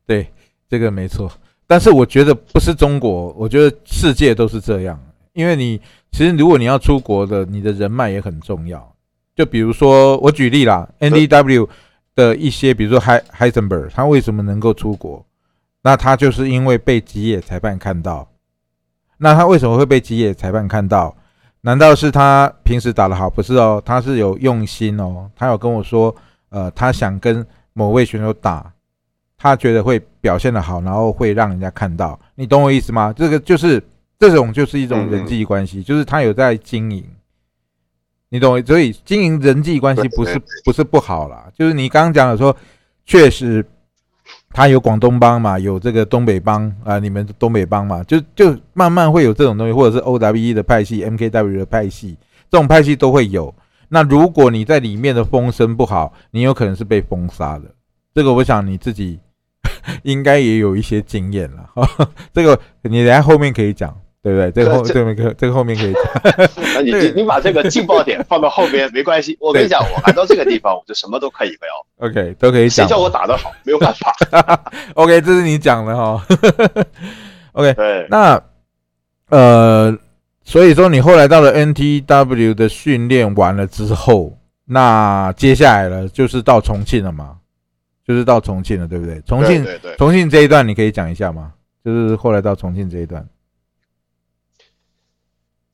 [0.04, 0.28] 对，
[0.68, 1.30] 这个没错。
[1.68, 5.00] 但是我觉得不是中国，我觉得世界都是这样。
[5.34, 8.94] 因为你其实如果你要出国的，你的人脉也很重要。
[9.36, 11.68] 就比如说我举例啦，NDW
[12.16, 15.24] 的一些，比如说 Hi Heisenberg，他为什么能够出国？
[15.84, 18.26] 那他就是因为被吉野裁判看到，
[19.18, 21.14] 那他为什么会被吉野裁判看到？
[21.60, 23.28] 难道是他平时打得好？
[23.28, 25.30] 不是哦，他是有用心哦。
[25.36, 26.14] 他有跟我说，
[26.48, 28.72] 呃，他想跟某位选手打，
[29.36, 32.18] 他觉得会表现得好，然后会让人家看到。
[32.34, 33.12] 你懂我意思吗？
[33.14, 33.82] 这个就是
[34.18, 37.04] 这种就是一种人际关系，就是他有在经营。
[38.30, 42.56] 你懂，所以经营人际关系不是不是不好啦，就是你刚刚讲的说，
[43.06, 43.64] 确实
[44.54, 52.16] 他有广东帮嘛，有这个东北帮啊，你们东北帮嘛，就就慢慢会有这种东西，或者是 O W E 的派系、M K W 的派系，
[52.48, 53.52] 这种派系都会有。
[53.88, 57.64] 那如果你在里面的风声不好，你有可能是被封杀的。
[58.14, 59.18] 这个我想你自己
[60.04, 61.68] 应该也有一些经验了，
[62.32, 63.92] 这个你等下后面可以讲。
[64.24, 64.50] 对不对？
[64.52, 66.02] 这个后这个可这个后面可以讲。
[66.82, 69.36] 你你你把这个劲爆点放到后边没关系。
[69.38, 71.58] 我跟你讲，我来到这个地方，我就什么都可以聊。
[72.08, 72.86] OK，都可以讲。
[72.86, 73.52] 谁叫我打得好？
[73.64, 74.16] 没有办法。
[74.96, 76.26] OK，这是你讲的哈。
[77.52, 78.06] OK，对。
[78.08, 78.42] 那
[79.28, 79.94] 呃，
[80.42, 87.36] 所以说你后来到了 NTW 的训练完了之后，那接下来了就是到重庆了嘛？
[88.06, 89.20] 就是到重庆了，对不对？
[89.26, 89.66] 重庆，
[89.98, 91.52] 重庆这一段你可以讲一下吗？
[91.84, 93.22] 就是后来到重庆这一段。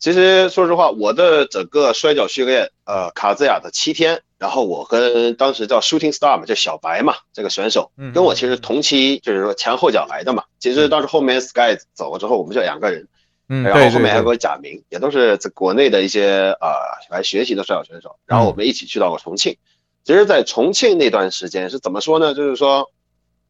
[0.00, 10.44] 其实说实话，我的整个摔跤训练，呃，卡兹亚的七天，然后我跟当时叫 Shooting Star 嘛，叫小白嘛，这个选手，跟我其实同期，就是说前后脚来的嘛。
[10.58, 13.06] 其实当时后面 Sky 走了之后，我们就两个人，
[13.50, 16.70] 嗯，然后后面还有个贾明，也都是在国内的一些呃
[17.10, 19.58] 来学习的摔跤选手，然后我们一起去到了重庆。
[20.04, 22.32] 其实，在重庆那段时间是怎么说呢？
[22.32, 22.90] 就是说，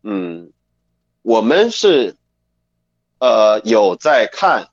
[0.03, 0.51] 嗯，
[1.23, 2.17] 我们是，
[3.21, 4.67] 呃，有在看。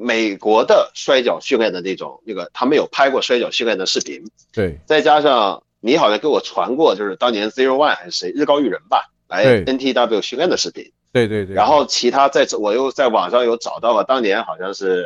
[0.00, 11.54] 美国的摔跤训练的那种，那个他们有拍过摔跤训练的视频，对，再加上你好像给我传过，就是当年 Zero One 还是谁日高裕人吧，来 NTW 训练的视频，对对对。
[11.54, 15.04] 然后其他在我又在网上有找到了当年好像是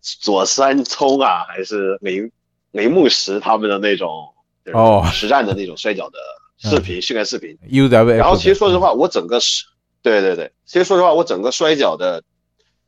[0.00, 2.30] 左三聪啊，还是雷
[2.70, 4.32] 雷木石他们的那种
[4.72, 6.18] 哦实战的那种摔跤的
[6.56, 7.58] 视频训练视频。
[7.70, 8.14] UW。
[8.14, 9.66] 然后其实说实话，我整个是，
[10.00, 12.22] 对对对，其实说实话，我整个摔跤的。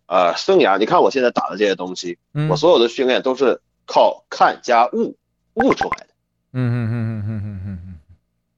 [0.07, 2.19] 呃，生涯，你看我现在打的这些东西，
[2.51, 5.17] 我所有的训练都是靠看加悟
[5.55, 6.07] 悟出来的。
[6.53, 7.95] 嗯嗯嗯嗯嗯嗯嗯嗯，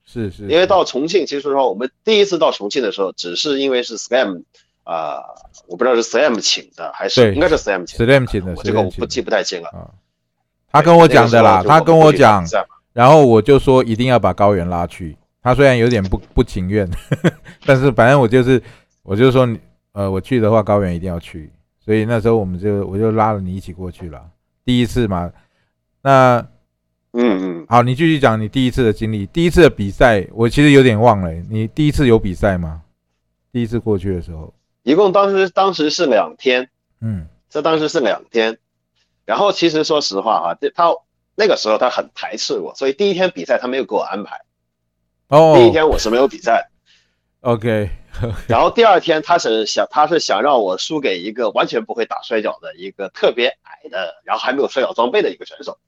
[0.05, 0.43] 是是。
[0.49, 4.43] 因为到重庆，其实说实话，我们第一次到重庆的时候，只是因为是 SCM，
[4.85, 5.23] 啊，
[5.67, 9.69] 我不知道是 SCM 请的还是应该是 SCM 请的 SCM 请的，我这个我不记不太清了。
[9.69, 9.91] 啊
[10.73, 12.45] 他跟我讲的啦，他跟我讲，
[12.93, 15.17] 然后我就说一定要把高原拉去。
[15.43, 16.87] 他虽然有点不不情愿，
[17.65, 18.61] 但是反正我就是，
[19.03, 19.59] 我就说你。
[19.97, 21.51] 呃，我去的话，高原一定要去，
[21.83, 24.23] 所以那时候我们就我就拉了你一起过去了，
[24.63, 25.33] 第一次嘛。
[26.03, 26.37] 那，
[27.15, 29.25] 嗯嗯，好，你继续讲你第一次的经历。
[29.25, 32.83] 第一次的比赛，我其实有点忘了，你第一次有比赛吗？
[33.51, 36.69] 第一次过去的时候，一共当时当时是两天，
[37.01, 38.59] 嗯，这当时是两天。
[39.25, 40.91] 然后其实说实话哈，他
[41.35, 44.39] 那个时候他很排斥我，所以第一天比赛他没有给我安排。
[45.29, 46.69] 哦，第一天我是没有比赛。
[47.41, 47.89] OK。
[48.47, 55.79] 然后第二天，他是想，他是想让我输给一个完全不会打摔跤的一个特别矮的，然后还没有摔跤装备的一个选手。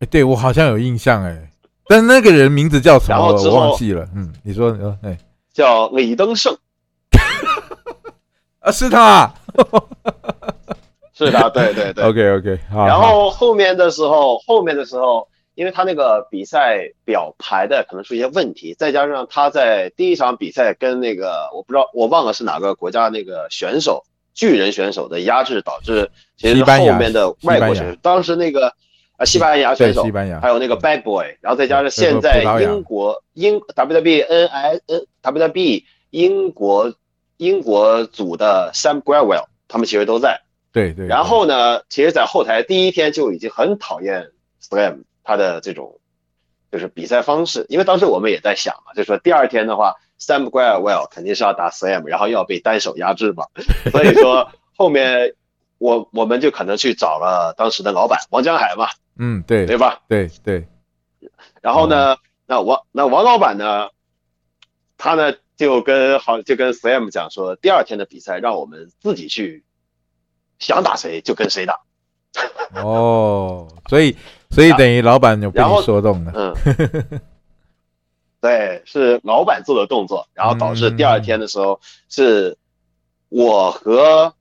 [0.00, 1.50] 哎，对我好像有印象哎，
[1.86, 3.32] 但那个人名字叫什么？
[3.32, 4.08] 我忘记了。
[4.14, 5.18] 嗯，你说，你说，哎，
[5.52, 6.56] 叫李登盛。
[8.60, 9.32] 啊，是他，
[11.14, 12.04] 是他，对对对。
[12.04, 12.86] OK OK，好。
[12.86, 15.26] 然后后面的时候，后面的时候。
[15.56, 28.74] 因为他那个比赛表排的可能出一些问题，再加上他在第一场比赛跟那个我不知道我忘了是哪个国家那个选手巨人选手的压制，导致其实后面的外国选手，当时那个
[29.16, 36.94] 啊西班牙选手，西班牙还有那个 Bad Boy，然后再加上现在英国英 WWE N I N WWE 英国
[37.38, 40.42] 英国组的 Sam Gravell，他们其实都在。
[40.70, 41.06] 对对。
[41.06, 44.28] 然后呢，其实，在后台第一天就已经很讨厌
[44.62, 45.04] Slam。
[45.26, 45.98] 他的这种
[46.70, 53.46] 就是比赛方式，因为当时我们也在想嘛，就说第二天的话，Sam g r a w e l l 肯定是要打 Sam，然后又要被单手压制嘛，
[53.90, 55.34] 所以说后面
[55.78, 58.86] 我我们就可能去找了当时的老板王江海嘛，
[59.18, 60.02] 嗯，对，对吧？
[60.08, 60.68] 对对。
[61.60, 63.88] 然后呢，那王那王老板呢，
[64.96, 69.64] 他呢就跟好就跟 Sam 讲说，第二天的比赛让我们自己去
[70.60, 71.80] 想打谁就跟谁打。
[72.74, 74.16] 哦，所以。
[74.50, 77.20] 所以等于老板有被你说动的，嗯，
[78.40, 82.56] 对，是老板做的动作，然后导致第二天的时候是
[83.28, 84.32] 我和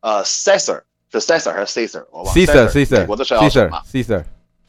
[0.00, 2.32] 呃 Caesar 是 Caesar 还是 Caesar 我忘了。
[2.32, 3.82] Caesar Caesar 美国的摔跤手嘛。
[3.90, 4.24] Caesar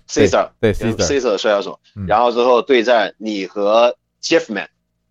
[0.07, 4.67] Caesar 对 Caesar 的摔跤手，然后之后对战你和 Jeffman，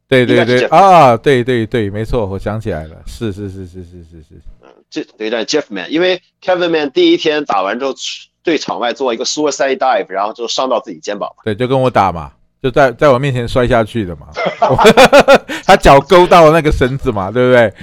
[0.09, 7.95] 对对对啊对对对，没错，我想起来了，是是是是是是是，嗯这对战 Jeff Man，因为 Kevin Man 第一天打完之后
[8.49, 11.43] 对场外做一个 suicide dive，然后就伤到自己肩膀嘛。
[11.45, 12.33] 对，就跟我打嘛，
[12.63, 14.29] 就在在我面前摔下去的嘛。
[15.67, 17.75] 他脚勾到那个绳子嘛，对不对？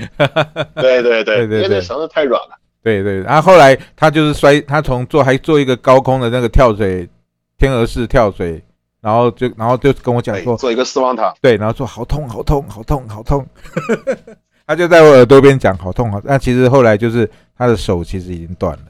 [0.82, 2.58] 对对对对，因为那绳子太软了。
[2.82, 7.08] 对对，然后后来他就是摔，他从做还做一个高空的那个跳水，
[7.60, 8.60] 天鹅式跳水，
[9.02, 11.32] 然后就然后就跟我讲说做一个死亡塔。
[11.42, 13.46] 对，然后说好痛好痛好痛好痛，
[14.66, 18.86] 他就在我耳朵边讲好痛好，那其实后来就是他的手其实已经断了。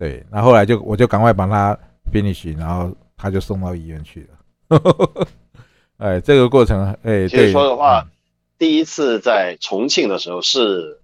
[0.00, 1.78] 对，那后后来就我就赶快把他
[2.10, 4.26] finish，然后他就送到医院去
[4.70, 4.80] 了。
[5.98, 8.02] 哎，这个过程，哎，其实说的话，
[8.56, 10.98] 第一次在重庆的时候是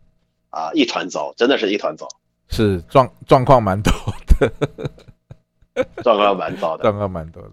[0.48, 2.08] 啊一团糟，真的是一团糟，
[2.48, 3.92] 是状状况蛮多
[4.40, 7.50] 的， 状况蛮糟的，状况蛮多的，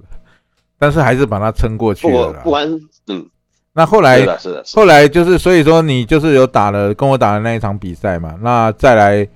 [0.80, 2.32] 但是还是把它撑过去了。
[2.42, 2.66] 不管
[3.08, 3.30] 嗯，
[3.74, 9.28] 那后来是的，是的，后来就是所以说你就是有打了跟我打的那一场比赛嘛，那再来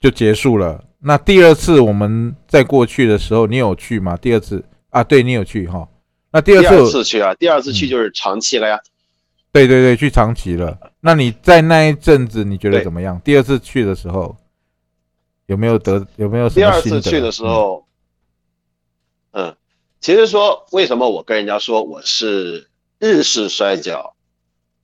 [0.00, 0.82] 就结束了。
[1.04, 4.16] 那第二次我们在过去的时候，你有去吗？
[4.16, 5.88] 第二次啊，对你有去哈。
[6.30, 8.78] 那第二次次去啊，第二次去就是长期了呀。
[9.50, 10.78] 对对对，去长期了。
[11.00, 13.20] 那你在那一阵子你觉得怎么样？
[13.24, 14.36] 第二次去的时候
[15.46, 16.48] 有没有得有没有？
[16.48, 17.84] 第二次去的时候，
[19.32, 19.56] 嗯，
[20.00, 22.68] 其实说为什么我跟人家说我是
[23.00, 24.14] 日式摔跤、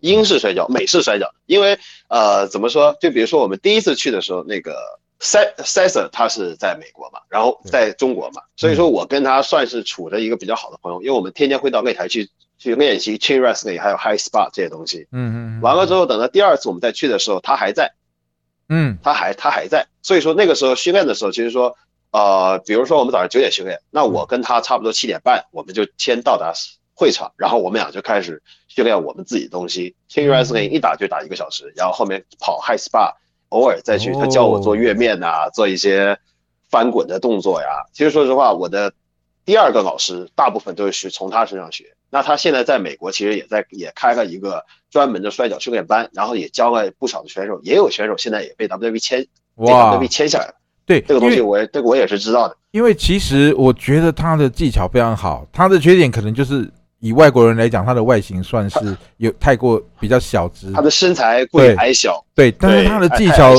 [0.01, 1.33] 英式摔跤、美式摔跤？
[1.47, 1.79] 因为
[2.09, 2.97] 呃，怎么说？
[3.01, 4.98] 就比如说我们第一次去的时候，那个。
[5.21, 15.09] 塞塞瑟他是在美国嘛，然后在中国嘛，所以说我跟他算是处着一个比较好的朋友，因为我们天天会到擂台去去练习 chain wrestling 还有 high spot 这些东西。
[15.11, 15.61] 嗯嗯。
[15.61, 17.93] 完了之后，等到第二次我们再去的时候，他还在。
[18.69, 18.97] 嗯。
[19.03, 21.77] 他还他还在，所以说那个时候训练的时候，其实说
[22.13, 26.53] 呃，比如说我们早上九点训练，那我跟他差不多七点半我们就先到达
[26.95, 29.97] 会场，然后我们俩就开始训练我们自己的东西。
[30.09, 33.15] chain wrestling 一打就打一个小时，然后后面跑 high spot。
[33.51, 36.19] 偶尔再去，他教我做月面呐，做一些
[36.71, 37.69] 翻滚的动作呀。
[37.93, 38.93] 其实说实话，我的
[39.45, 41.85] 第二个老师大部分都是学从他身上学。
[42.11, 50.55] 那他现在在美国，其实也在也开了一个专门的摔跤训练班，然后也教了不少的选手，也有选手现在也被 WWE 签，被 WWE 签下来了。
[50.87, 52.57] 对，这个东西我这个我也是知道的。
[52.71, 56.71] 因为其实我觉得他的技巧非常好，他的缺点可能就是。
[57.01, 63.55] 以外国人来讲，他的外形算是有太过比较小只，他的身材贵矮小，对，但是他的技巧，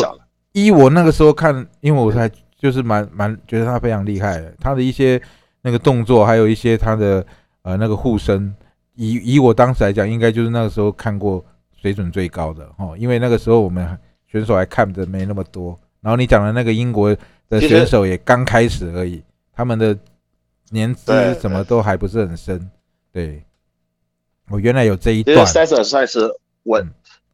[0.51, 5.21] 依我那个时候看，因为我才就是蛮蛮觉得他非常厉害的，他的一些
[5.61, 7.25] 那个动作，还有一些他的
[7.61, 8.53] 呃那个护身，
[8.95, 11.43] 以以我当时来讲，应该就是那个时候看过
[11.81, 13.97] 水准最高的哦，因为那个时候我们
[14.29, 17.15] 选手还看的没那么多，然后你讲的那个英国
[17.47, 19.23] 的选手也刚开始而已，
[19.55, 19.97] 他们的
[20.71, 22.69] 年资什么都还不是很深。
[23.11, 23.43] 对，
[24.49, 25.45] 我原来有这一段。
[25.45, 26.31] 其实 Cesar 算是
[26.63, 26.79] 我，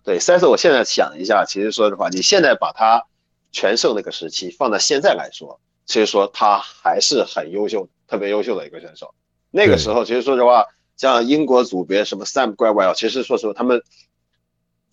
[0.03, 3.05] 对 Cesar，我现在想一下，其实说实话，你现在把他
[3.51, 9.13] 全胜那个时期放到现在来说，其实说他还是很优秀，特别优秀的一个选手。
[9.51, 13.81] 那个时候，其实说实话，像英国组别什么 Sam g r a w e l 其实说实话，他们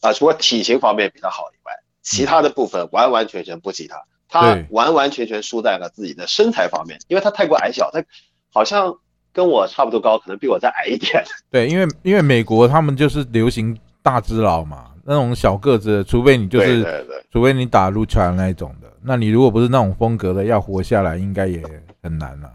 [0.00, 4.02] 啊，除了体型方面比他好以外，其他的部分完完全全不及他。
[4.28, 8.04] 他完完全全输在了自己的身材方面，因为他太过矮小，他
[8.52, 8.98] 好像。
[9.32, 11.22] 跟我差不多高，可能比我再矮一点。
[11.50, 21.62] 对，因为因为美国他们就是流行大只佬嘛，那种小个子，除非你就是，除非你打撸串那一种的，那你如果不是那种风格的，要活下来应该也
[22.02, 22.50] 很难了。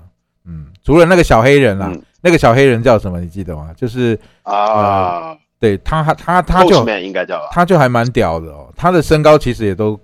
[0.45, 3.19] 嗯，除了那个小黑人啊，那个小黑人叫什么？
[3.19, 3.71] 你记得吗？
[3.75, 8.71] 就是啊，对他他他就应该叫，他就还蛮屌的哦。
[8.75, 9.99] 他的身高其实也都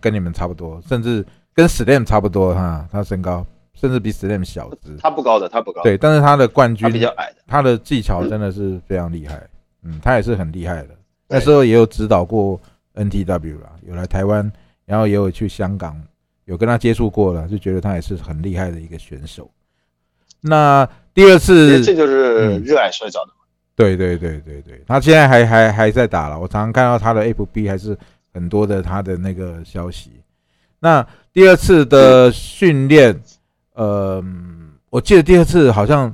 [0.00, 3.46] 跟你们差不多，甚至跟 Slim 差不多哈，他身高。
[3.80, 5.82] 甚至比 Slim 小只，他不高的，他不高。
[5.82, 9.40] 对，但是他的冠军比较矮的，他的技巧真的是非常厉害。
[9.84, 10.88] 嗯，他也是很厉害的。
[11.28, 12.60] 那时候也有指导过
[12.96, 14.50] NTW 啦，有来台湾，
[14.84, 15.96] 然后也有去香港，
[16.46, 19.48] 有跟他接触过了，就觉得他也是很厉害的一个选手。
[20.40, 23.30] 那第二次，这就是热爱摔跤的。
[23.76, 27.96] 对对对对对，他现在还还还在打了，我常常看到他的 FB 还是
[28.34, 30.10] 很多的他的那个消息。
[30.80, 33.16] 那第二次的训练。
[33.78, 34.20] 呃，
[34.90, 36.12] 我记得第二次好像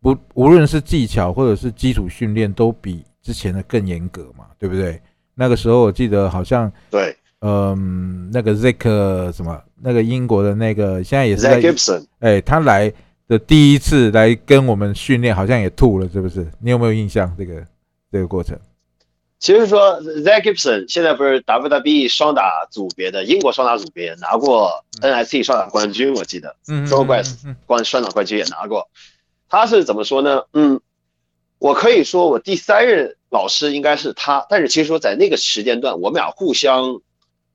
[0.00, 5.00] 不，无论是技巧或者是基础训练，都比之前的更严格嘛，对不对？
[5.36, 12.92] 那个时候我记得好像对，嗯，那个 Zack 什么，那个英国的那个，现在也是 Zack Gibson，哎，他来
[13.28, 16.44] 的第一次来跟我们训练，好像也吐了，是不是？
[16.58, 17.64] 你有没有印象这个
[18.10, 18.58] 这个过程？
[19.40, 28.90] 其实说，Zack Gibson 现在不是 WWE 双打组别的英国双打组别拿过 NXT 双打冠军，我记得，嗯，Pro Wrestling 冠双打冠军也拿过。
[29.48, 30.42] 他是怎么说呢？
[30.52, 30.80] 嗯，
[31.58, 37.00] 我可以说我第三任老师应该是他，但是其实说在那个时间段，我们俩互相，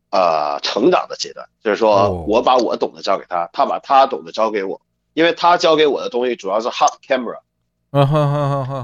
[0.10, 2.26] 呃成长的阶段，就是说哦。
[2.28, 4.82] 我把我懂的教给他，他把他懂的教给我，
[5.14, 7.38] 因为他教给我的东西主要是 hot camera，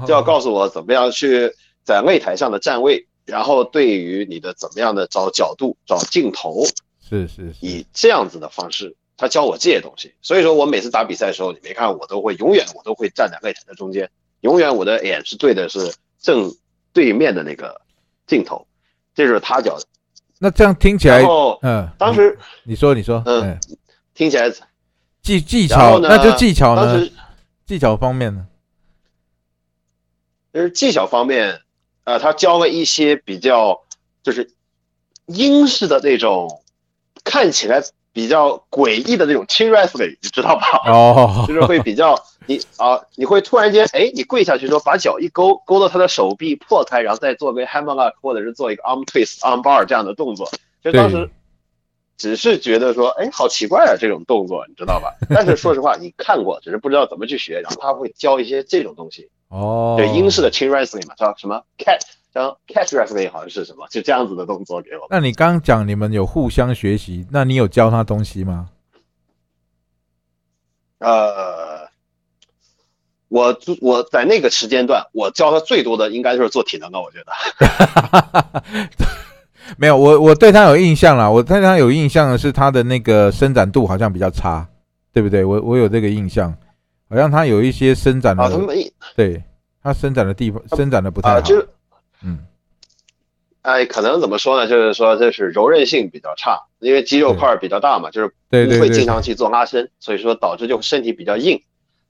[0.06, 1.52] 就要告诉我怎么样去
[1.84, 6.64] 在擂台上的站位，然后对于你的怎么样的找角度、找镜头，
[7.00, 10.14] 是是是，以这样子的方式，他教我这些东西。
[10.22, 14.10] 所以说我每次打比赛的时候，你没看我都会永远我都会站在擂台的中间，
[14.40, 16.50] 永远我的眼是对的是正
[16.92, 17.80] 对面的那个
[18.26, 18.66] 镜头，
[19.14, 19.84] 这就是他教的。
[20.38, 23.60] 那这样听起来然，后嗯，当时你说你说，嗯嗯，
[24.12, 24.50] 听起来，
[25.22, 26.84] 技技巧，呢那就技巧呢？
[26.84, 27.12] 当时
[27.64, 28.46] 技巧方面呢？
[30.52, 31.61] 就是技巧方面，
[32.04, 33.82] 呃，他教了一些比较
[34.22, 34.50] 就是
[35.26, 36.62] 英式的那种
[37.24, 37.82] 看起来
[38.12, 40.82] 比较诡异的那种 chin wrestling，你知道吧？
[40.86, 50.50] 哦，就是会比较你啊，你会突然间哎，你跪下去说把脚一勾，勾到他的手臂破开，然后再做个 hammerlock 或者是做一个 arm twist arm bar 这样的动作。
[50.82, 51.30] 就当时
[52.18, 55.14] 只是觉得说，哎，好奇怪啊这种动作，你知道吧？
[55.30, 57.60] 但是说实话，你看过，只是不知道怎么去学。
[57.60, 62.00] 然后他会教一些这种东西，哦，对英式的 chin wrestling 嘛，叫什么 cat，
[62.32, 65.06] 叫 catch wrestling 好像是什么，就这样子的动作给我。
[65.10, 68.70] 那你刚刚讲你们有互相学习，那你有教他东西吗？
[71.00, 71.86] 呃，
[73.28, 78.62] 我我在那个时间段，我教他最多的应该就是做体能了，我觉得。
[79.76, 81.30] 没有，我我对他有印象了。
[81.30, 84.66] 我对他有印象的是他的那个伸展度好像比较差，
[85.12, 85.44] 对不对？
[85.44, 86.54] 我我有这个印象，
[87.12, 88.74] 好像他有一些伸展的，啊，他们
[89.14, 89.44] 对
[89.82, 91.40] 他伸展的地方伸展的不太啊，好。
[91.42, 91.62] 就
[92.24, 92.38] 嗯，
[93.60, 94.66] 哎，可能怎么说呢？
[94.66, 101.60] 就是说这是柔韧性比较差，因为肌肉块儿比较大嘛，就是不会经常去做拉伸，所以说导致就身体比较硬。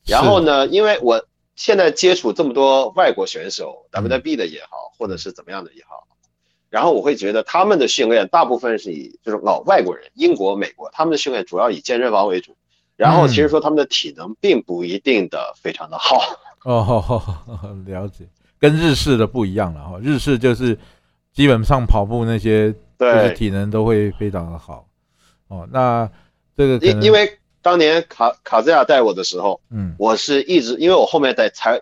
[0.07, 1.27] 然后呢，因为我
[1.57, 6.07] 现在接触这么多外国选手嗯，WWE 的也好，或者是怎么样的也好，
[6.71, 12.57] 然后我会觉得他们的训练大部分是以就是老外国人，英国、美国，他们的训练主要以健身房为主。
[13.03, 16.21] 然后其实说他们的体能并不一定的非常的好，
[16.65, 17.23] 哦，
[17.87, 18.27] 了解，
[18.59, 19.99] 跟日式的不一样了哈。
[20.01, 20.79] 日式就是
[21.33, 24.87] 基本上跑步那些就是对，体能都会非常的好。
[25.49, 26.09] 哦，那
[26.57, 31.81] 这个因因为当年卡卡兹亚带我的时候，嗯我是一直因为我后面在台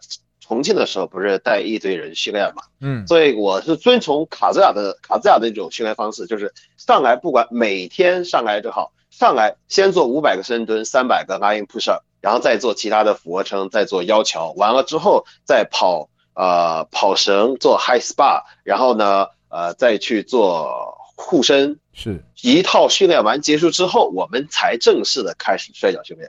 [0.50, 26.28] 重庆的时候不是带一堆人训练嘛，嗯所以我是遵从卡兹亚的卡兹亚的那种训练方式，就是上来不管每天上来就好，上来先做五百个深蹲，三百个 lying push up，然后再做其他的俯卧撑，再做腰桥，完了之后再跑呃跑绳做 high spa，然后呢呃再去做护身，是一套训练完结束之后，我们才正式的开始摔跤训练。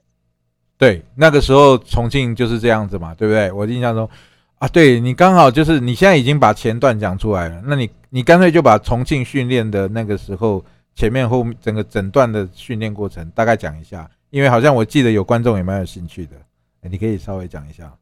[0.81, 3.51] 对，那个时候重庆就是这样子嘛，对不对？
[3.51, 4.09] 我印象中
[4.57, 10.65] 啊，对你刚好就是你现在已经把前段讲出来了，那你你干脆就把重庆训练的那个时候
[10.95, 16.35] 前面后整个整段的训练过程大概讲一下，因为好像我记得有观众也蛮有兴趣的，
[16.81, 17.93] 哎你可以稍微讲一下。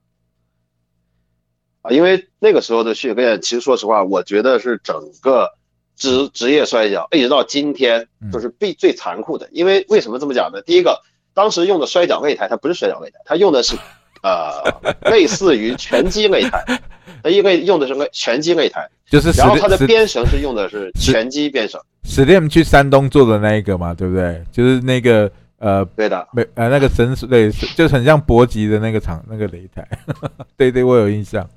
[1.82, 5.50] 啊，因为那个时候的训练，其实说实话，我觉得是整个
[5.98, 9.50] 职职业摔跤一直到今天，就是最最残酷的。
[9.52, 10.62] 因为为什么这么讲呢？
[10.62, 11.02] 第一个，
[11.40, 13.78] 当时用的摔跤擂台，它不是摔跤擂台，它用的是
[14.22, 14.62] 呃
[15.10, 16.82] 类似于拳击擂台，
[17.24, 24.44] 它因为用的是个拳击擂台，就是然后它的史鞭绳是用的是拳击编绳，史蒂姆去山东做的那一个嘛，对不对？
[24.52, 26.28] 就是那个呃对的。
[26.34, 29.88] 没呃那个绳索对，就是很像搏击的那个场那个擂台，
[30.58, 31.50] 对对，我有印象。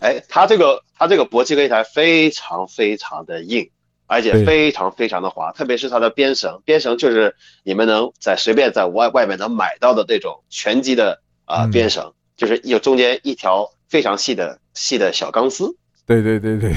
[0.00, 3.70] 哎，他这个他这个搏击擂台非常非常的硬，
[4.14, 7.34] 而且非常非常的滑，特别是它的边绳，边绳就是
[7.64, 11.70] 你们能在随便在外外面能买到的那种拳击的啊、嗯。
[11.70, 15.76] 鞭绳，就是有中间一条非常细的细的小钢丝。
[16.06, 16.72] 对对对对，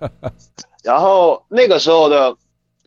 [0.82, 2.36] 然后那个时候的，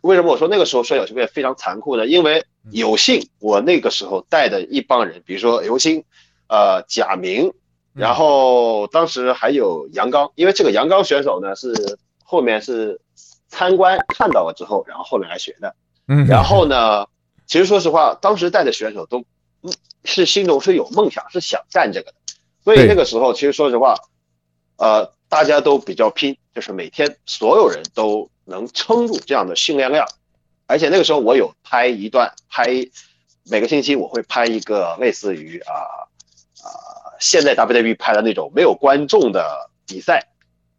[0.02, 2.08] 为什么我说那个时候摔跤训练非常残酷呢？
[2.08, 6.04] 因为有幸我那个时候带的一帮人，比如说刘星，
[6.48, 7.52] 呃，贾明，
[7.94, 13.02] 然后当时还有杨刚，因为这个杨刚选手呢是后面是
[13.48, 15.76] 参观看到了之后，然后后面来学的。
[16.08, 17.06] 嗯，然后呢，
[17.45, 19.20] 其实说实话，当时带的选手都
[19.62, 19.74] 嗯
[20.04, 22.18] 是心中是有梦想，是想干这个的。
[22.64, 23.95] 所以那个时候，其实说实话，
[24.78, 30.08] 呃，大家都比较拼，就是每天所有人都能撑住这样的训练量。
[30.66, 32.66] 而且那个时候我有拍一段，拍
[33.50, 35.72] 每个星期我会拍一个类似于啊
[36.62, 36.68] 啊、
[37.20, 40.28] 现在 WWE 拍的那种没有观众的比赛，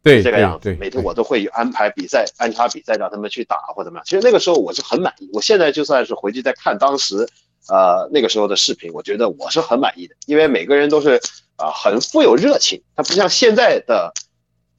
[0.03, 0.75] 对这个样子。
[0.79, 4.05] 每天我都会安排比赛，安插比赛让他们去打或怎么样。
[4.05, 7.27] 其实那个时候我是很满意，我现在就算是回去再看当时，
[7.67, 11.15] 呃那个时候的视频，我觉得我是很满意的，因为每个人都是
[11.55, 14.13] 啊、呃很富有热情，他不像现在的。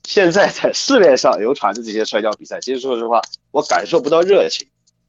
[0.02, 3.20] 现在在市面上流传的这些摔跤比赛，其实说实话，
[3.52, 4.66] 我感受不到热情。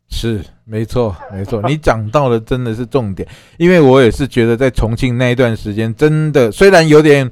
[0.09, 7.31] 是，没错，没错，你讲到的真的是重点，因为我也是觉得在重庆那一段时间，真的虽然有点，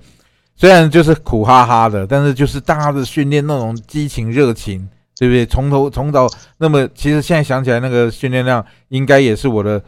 [0.59, 4.85] 虽然就是苦哈哈的，但是就是大家的训练那种激情热情，
[5.15, 5.45] 对不对？
[5.45, 9.81] 从头从早，那么其实现在想起来，那个训练量应该也是我的，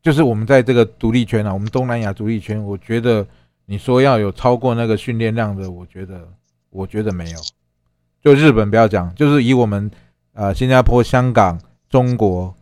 [0.00, 3.26] 就是我们在这个独立圈啊，我们东南亚独立圈，我觉得
[3.66, 6.28] 你说要有超过那个训练量的，我觉得，
[6.70, 7.38] 我觉得没有，
[8.22, 9.90] 就日本不要讲，就是以我们
[10.34, 11.60] 呃新加坡、香港。
[11.90, 12.54] 中国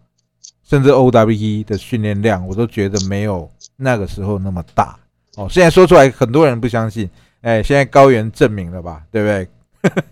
[0.64, 4.98] 甚至 OWE 的训练量，我都觉得没有那个时候那么大
[5.38, 5.48] 哦。
[5.50, 7.08] 现在说出来，很多人不相信。
[7.40, 9.02] 哎，现在高原证明了吧？
[9.10, 9.48] 对不对？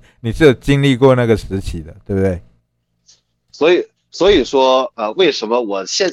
[0.21, 2.41] 你是有经历过那个时期的，对不对？
[3.53, 6.11] 所以，所以说，呃，为什么我现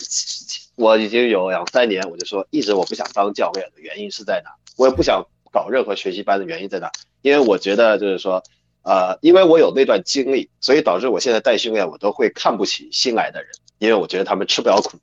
[0.75, 4.51] 我已经有两三年，我就说一直我不想当教练的原因是在哪？
[4.75, 6.91] 我也不想搞任何学习班的原因在哪？
[7.21, 8.43] 因为我觉得就是说。
[8.85, 14.97] 呃，因为我有那段经历，所以导致我现在带训练，我都会看不起新来的人，因为我觉得他们吃不了苦。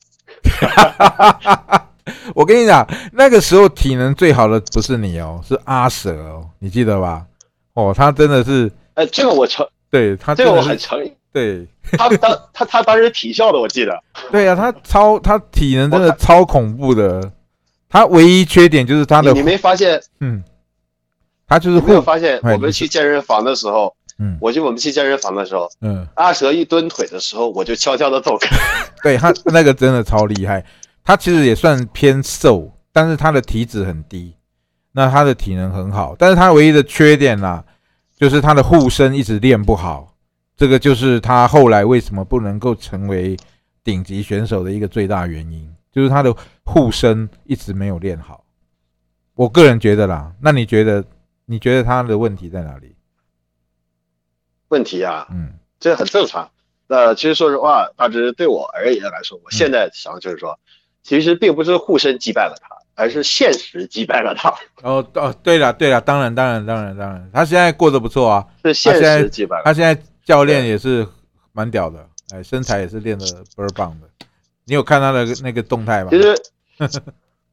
[2.35, 7.25] 我跟你讲，那个时候体能最好的不是你哦，是阿蛇哦，你记得吧？
[7.75, 11.11] 哦，他真的是，哎，这个我承，对他这个我很承认。
[11.33, 13.99] 对他当他他当时体校的，我记得。
[14.31, 17.33] 对呀，他超他体能真的超恐怖的，
[17.89, 20.01] 他唯一缺点就是他的，你没发现？
[20.21, 20.43] 嗯。
[21.47, 28.57] 他就是没有发现，我们去健身房的时候，嗯，我就我们去健身房的时候，嗯，阿蛇一蹲腿的时候，我就悄悄的走开。
[29.03, 30.65] 对他那个真的超厉害，
[31.05, 34.37] 他其实也算偏瘦，但是他的体脂很低，
[34.93, 37.65] 那他的体能很好，但是他唯一的缺点啦，
[38.17, 40.15] 就是他的护身一直练不好，
[40.57, 43.37] 这个就是他后来为什么不能够成为
[43.83, 46.35] 顶级选手的一个最大原因，就是他的
[46.65, 48.45] 护身一直没有练好。
[49.35, 51.05] 我个人觉得啦，那你觉得？
[51.47, 52.95] 你觉得他的问题在哪里？
[54.69, 56.49] 问题啊，嗯，这很正常。
[56.87, 60.61] 那其实说实话，大致对我而言来说，我现在想就是说，
[61.03, 64.51] 其实并不是护身击败了他，而是现实击败了他。
[64.83, 69.63] 哦哦，对了对了，当然当然当然当然，他现在过得不错啊，是现实击败了。
[69.65, 71.07] 他现在教练也是
[71.53, 73.27] 蛮屌的，哎，身材也是练得
[73.57, 74.09] 倍儿棒的。
[74.65, 76.11] 你有看他的那个动态吗？
[76.11, 76.35] 其实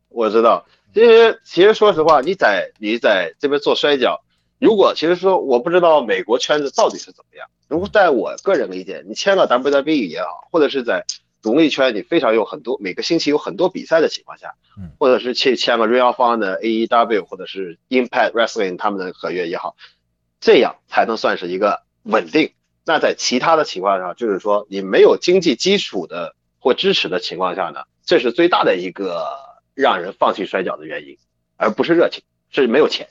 [0.09, 0.65] 我知道。
[0.93, 4.19] 其实，其实说实话，你在你在这边做摔跤，
[4.59, 7.47] 如果其实说我不知道美国圈子到底是怎么样。
[7.67, 11.05] 如果在我个人理解，你签了 WWE 也好，或者是在
[11.47, 19.75] 独立圈你非常有很多每个星期有很多比赛的情况下，嗯，或者是去签个 Real Fun 的 AEW 或者是 Impact Wrestling 他们的合约也好，
[20.39, 22.51] 这样才能算是一个稳定。
[22.85, 29.47] 那在其他的情况下，就是说你没有经济基础的或支持的情况下呢，这是最大的一个。
[29.79, 31.15] 让人放弃摔跤的原因，
[31.55, 33.07] 而不是热情，是没有钱。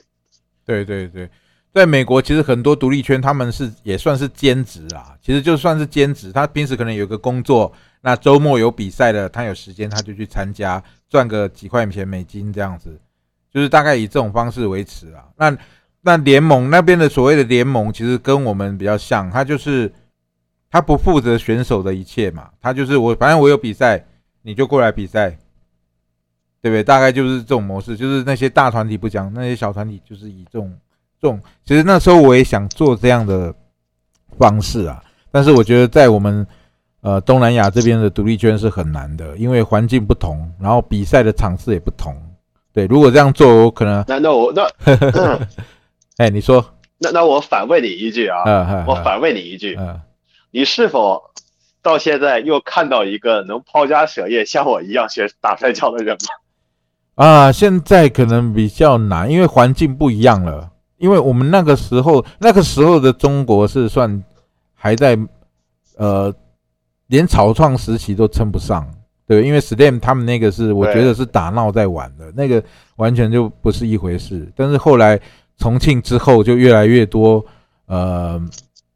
[0.65, 1.29] 对对对，
[1.77, 7.71] 在美国其实很多独立圈他们是也算是兼职啊，其实就算是兼职，他平时可能有个工作，
[8.01, 12.99] 那周末有比赛的，他有时间他就去参加，赚个几块钱美金这样子，
[13.51, 15.25] 就是大概以这种方式维持啊。
[15.37, 15.57] 那
[16.01, 19.91] 那联盟那边的所谓的联盟，其实跟我们比较像，他就是
[20.69, 24.05] 他不负责选手的一切嘛，他就是我反正我有比赛，
[24.41, 25.37] 你就过来比赛。
[26.59, 26.83] 对不对？
[26.83, 30.75] 大概就是这种模式，就是那些大团体不讲，那些小团体就是以这种
[31.21, 31.39] 这种。
[31.65, 33.53] 其实那时候我也想做这样的
[34.37, 36.45] 方式啊，但是我觉得在我们
[37.01, 42.15] 呃东南亚这边的独立圈是很难的，因为环境不同，然后比赛的场次也不同。
[42.73, 44.03] 对，如果这样做，我可能……
[44.07, 44.67] 那那我那……
[46.17, 46.65] 哎，你说？
[46.99, 49.77] 那那我反问你一句啊，我反问你一句，
[50.51, 51.21] 你是否？
[51.83, 56.17] 到现在又看到一个能抛家舍业像我一样学打摔跤的人
[57.15, 57.23] 吗？
[57.23, 60.69] 啊，现在可能比较难，因为环境不一样了。
[60.97, 64.23] 因为我们那个时候，那个时候的中国是算
[64.73, 65.17] 还在
[65.97, 66.33] 呃，
[67.07, 68.87] 连草创时期都称不上，
[69.25, 72.63] 对，因为 Slam 他们那个是我觉得是打闹在玩的，那个
[72.97, 74.51] 完全就不是一回事。
[74.55, 75.19] 但是后来
[75.57, 77.43] 重庆之后，就越来越多
[77.85, 78.41] 呃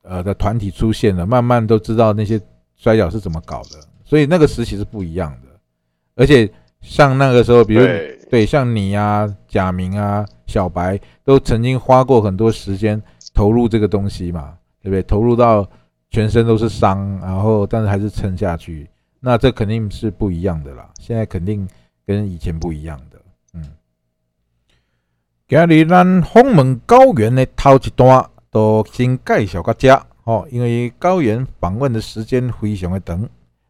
[0.01, 2.39] 呃的团体出现了，慢慢都知道那些。
[2.83, 3.77] 摔跤是怎么搞的？
[4.03, 5.49] 所以那个时期是不一样的，
[6.15, 7.85] 而且像那个时候，比如
[8.27, 13.01] 对像你啊、贾明啊、小白，都曾经花过很多时间
[13.33, 15.01] 投入这个东西嘛，对不对？
[15.03, 15.65] 投入到
[16.09, 18.89] 全身都是伤，然后但是还是撑下去，
[19.21, 20.89] 那这肯定是不一样的啦。
[20.99, 21.65] 现在肯定
[22.05, 23.21] 跟以前不一样的。
[23.53, 23.63] 嗯，
[25.47, 29.89] 今日咱访问高原的头一段，都先介绍到这。
[30.25, 33.27] 哦，因为高原访问的时间非常的长，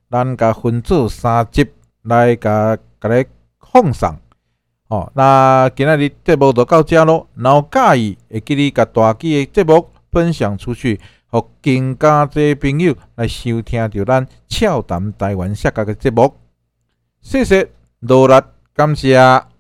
[0.09, 1.65] 咱甲分做三集
[2.01, 3.25] 来甲甲你
[3.59, 4.19] 放上。
[4.91, 7.25] 哦，那今仔日节目就到遮咯。
[7.35, 16.33] 然后介意会记你甲大记的节目分享出去，互更加多朋友来收听着咱俏谈台湾设计的节目。
[17.21, 17.69] 谢谢，
[18.01, 18.33] 努力
[18.75, 19.50] 感谢。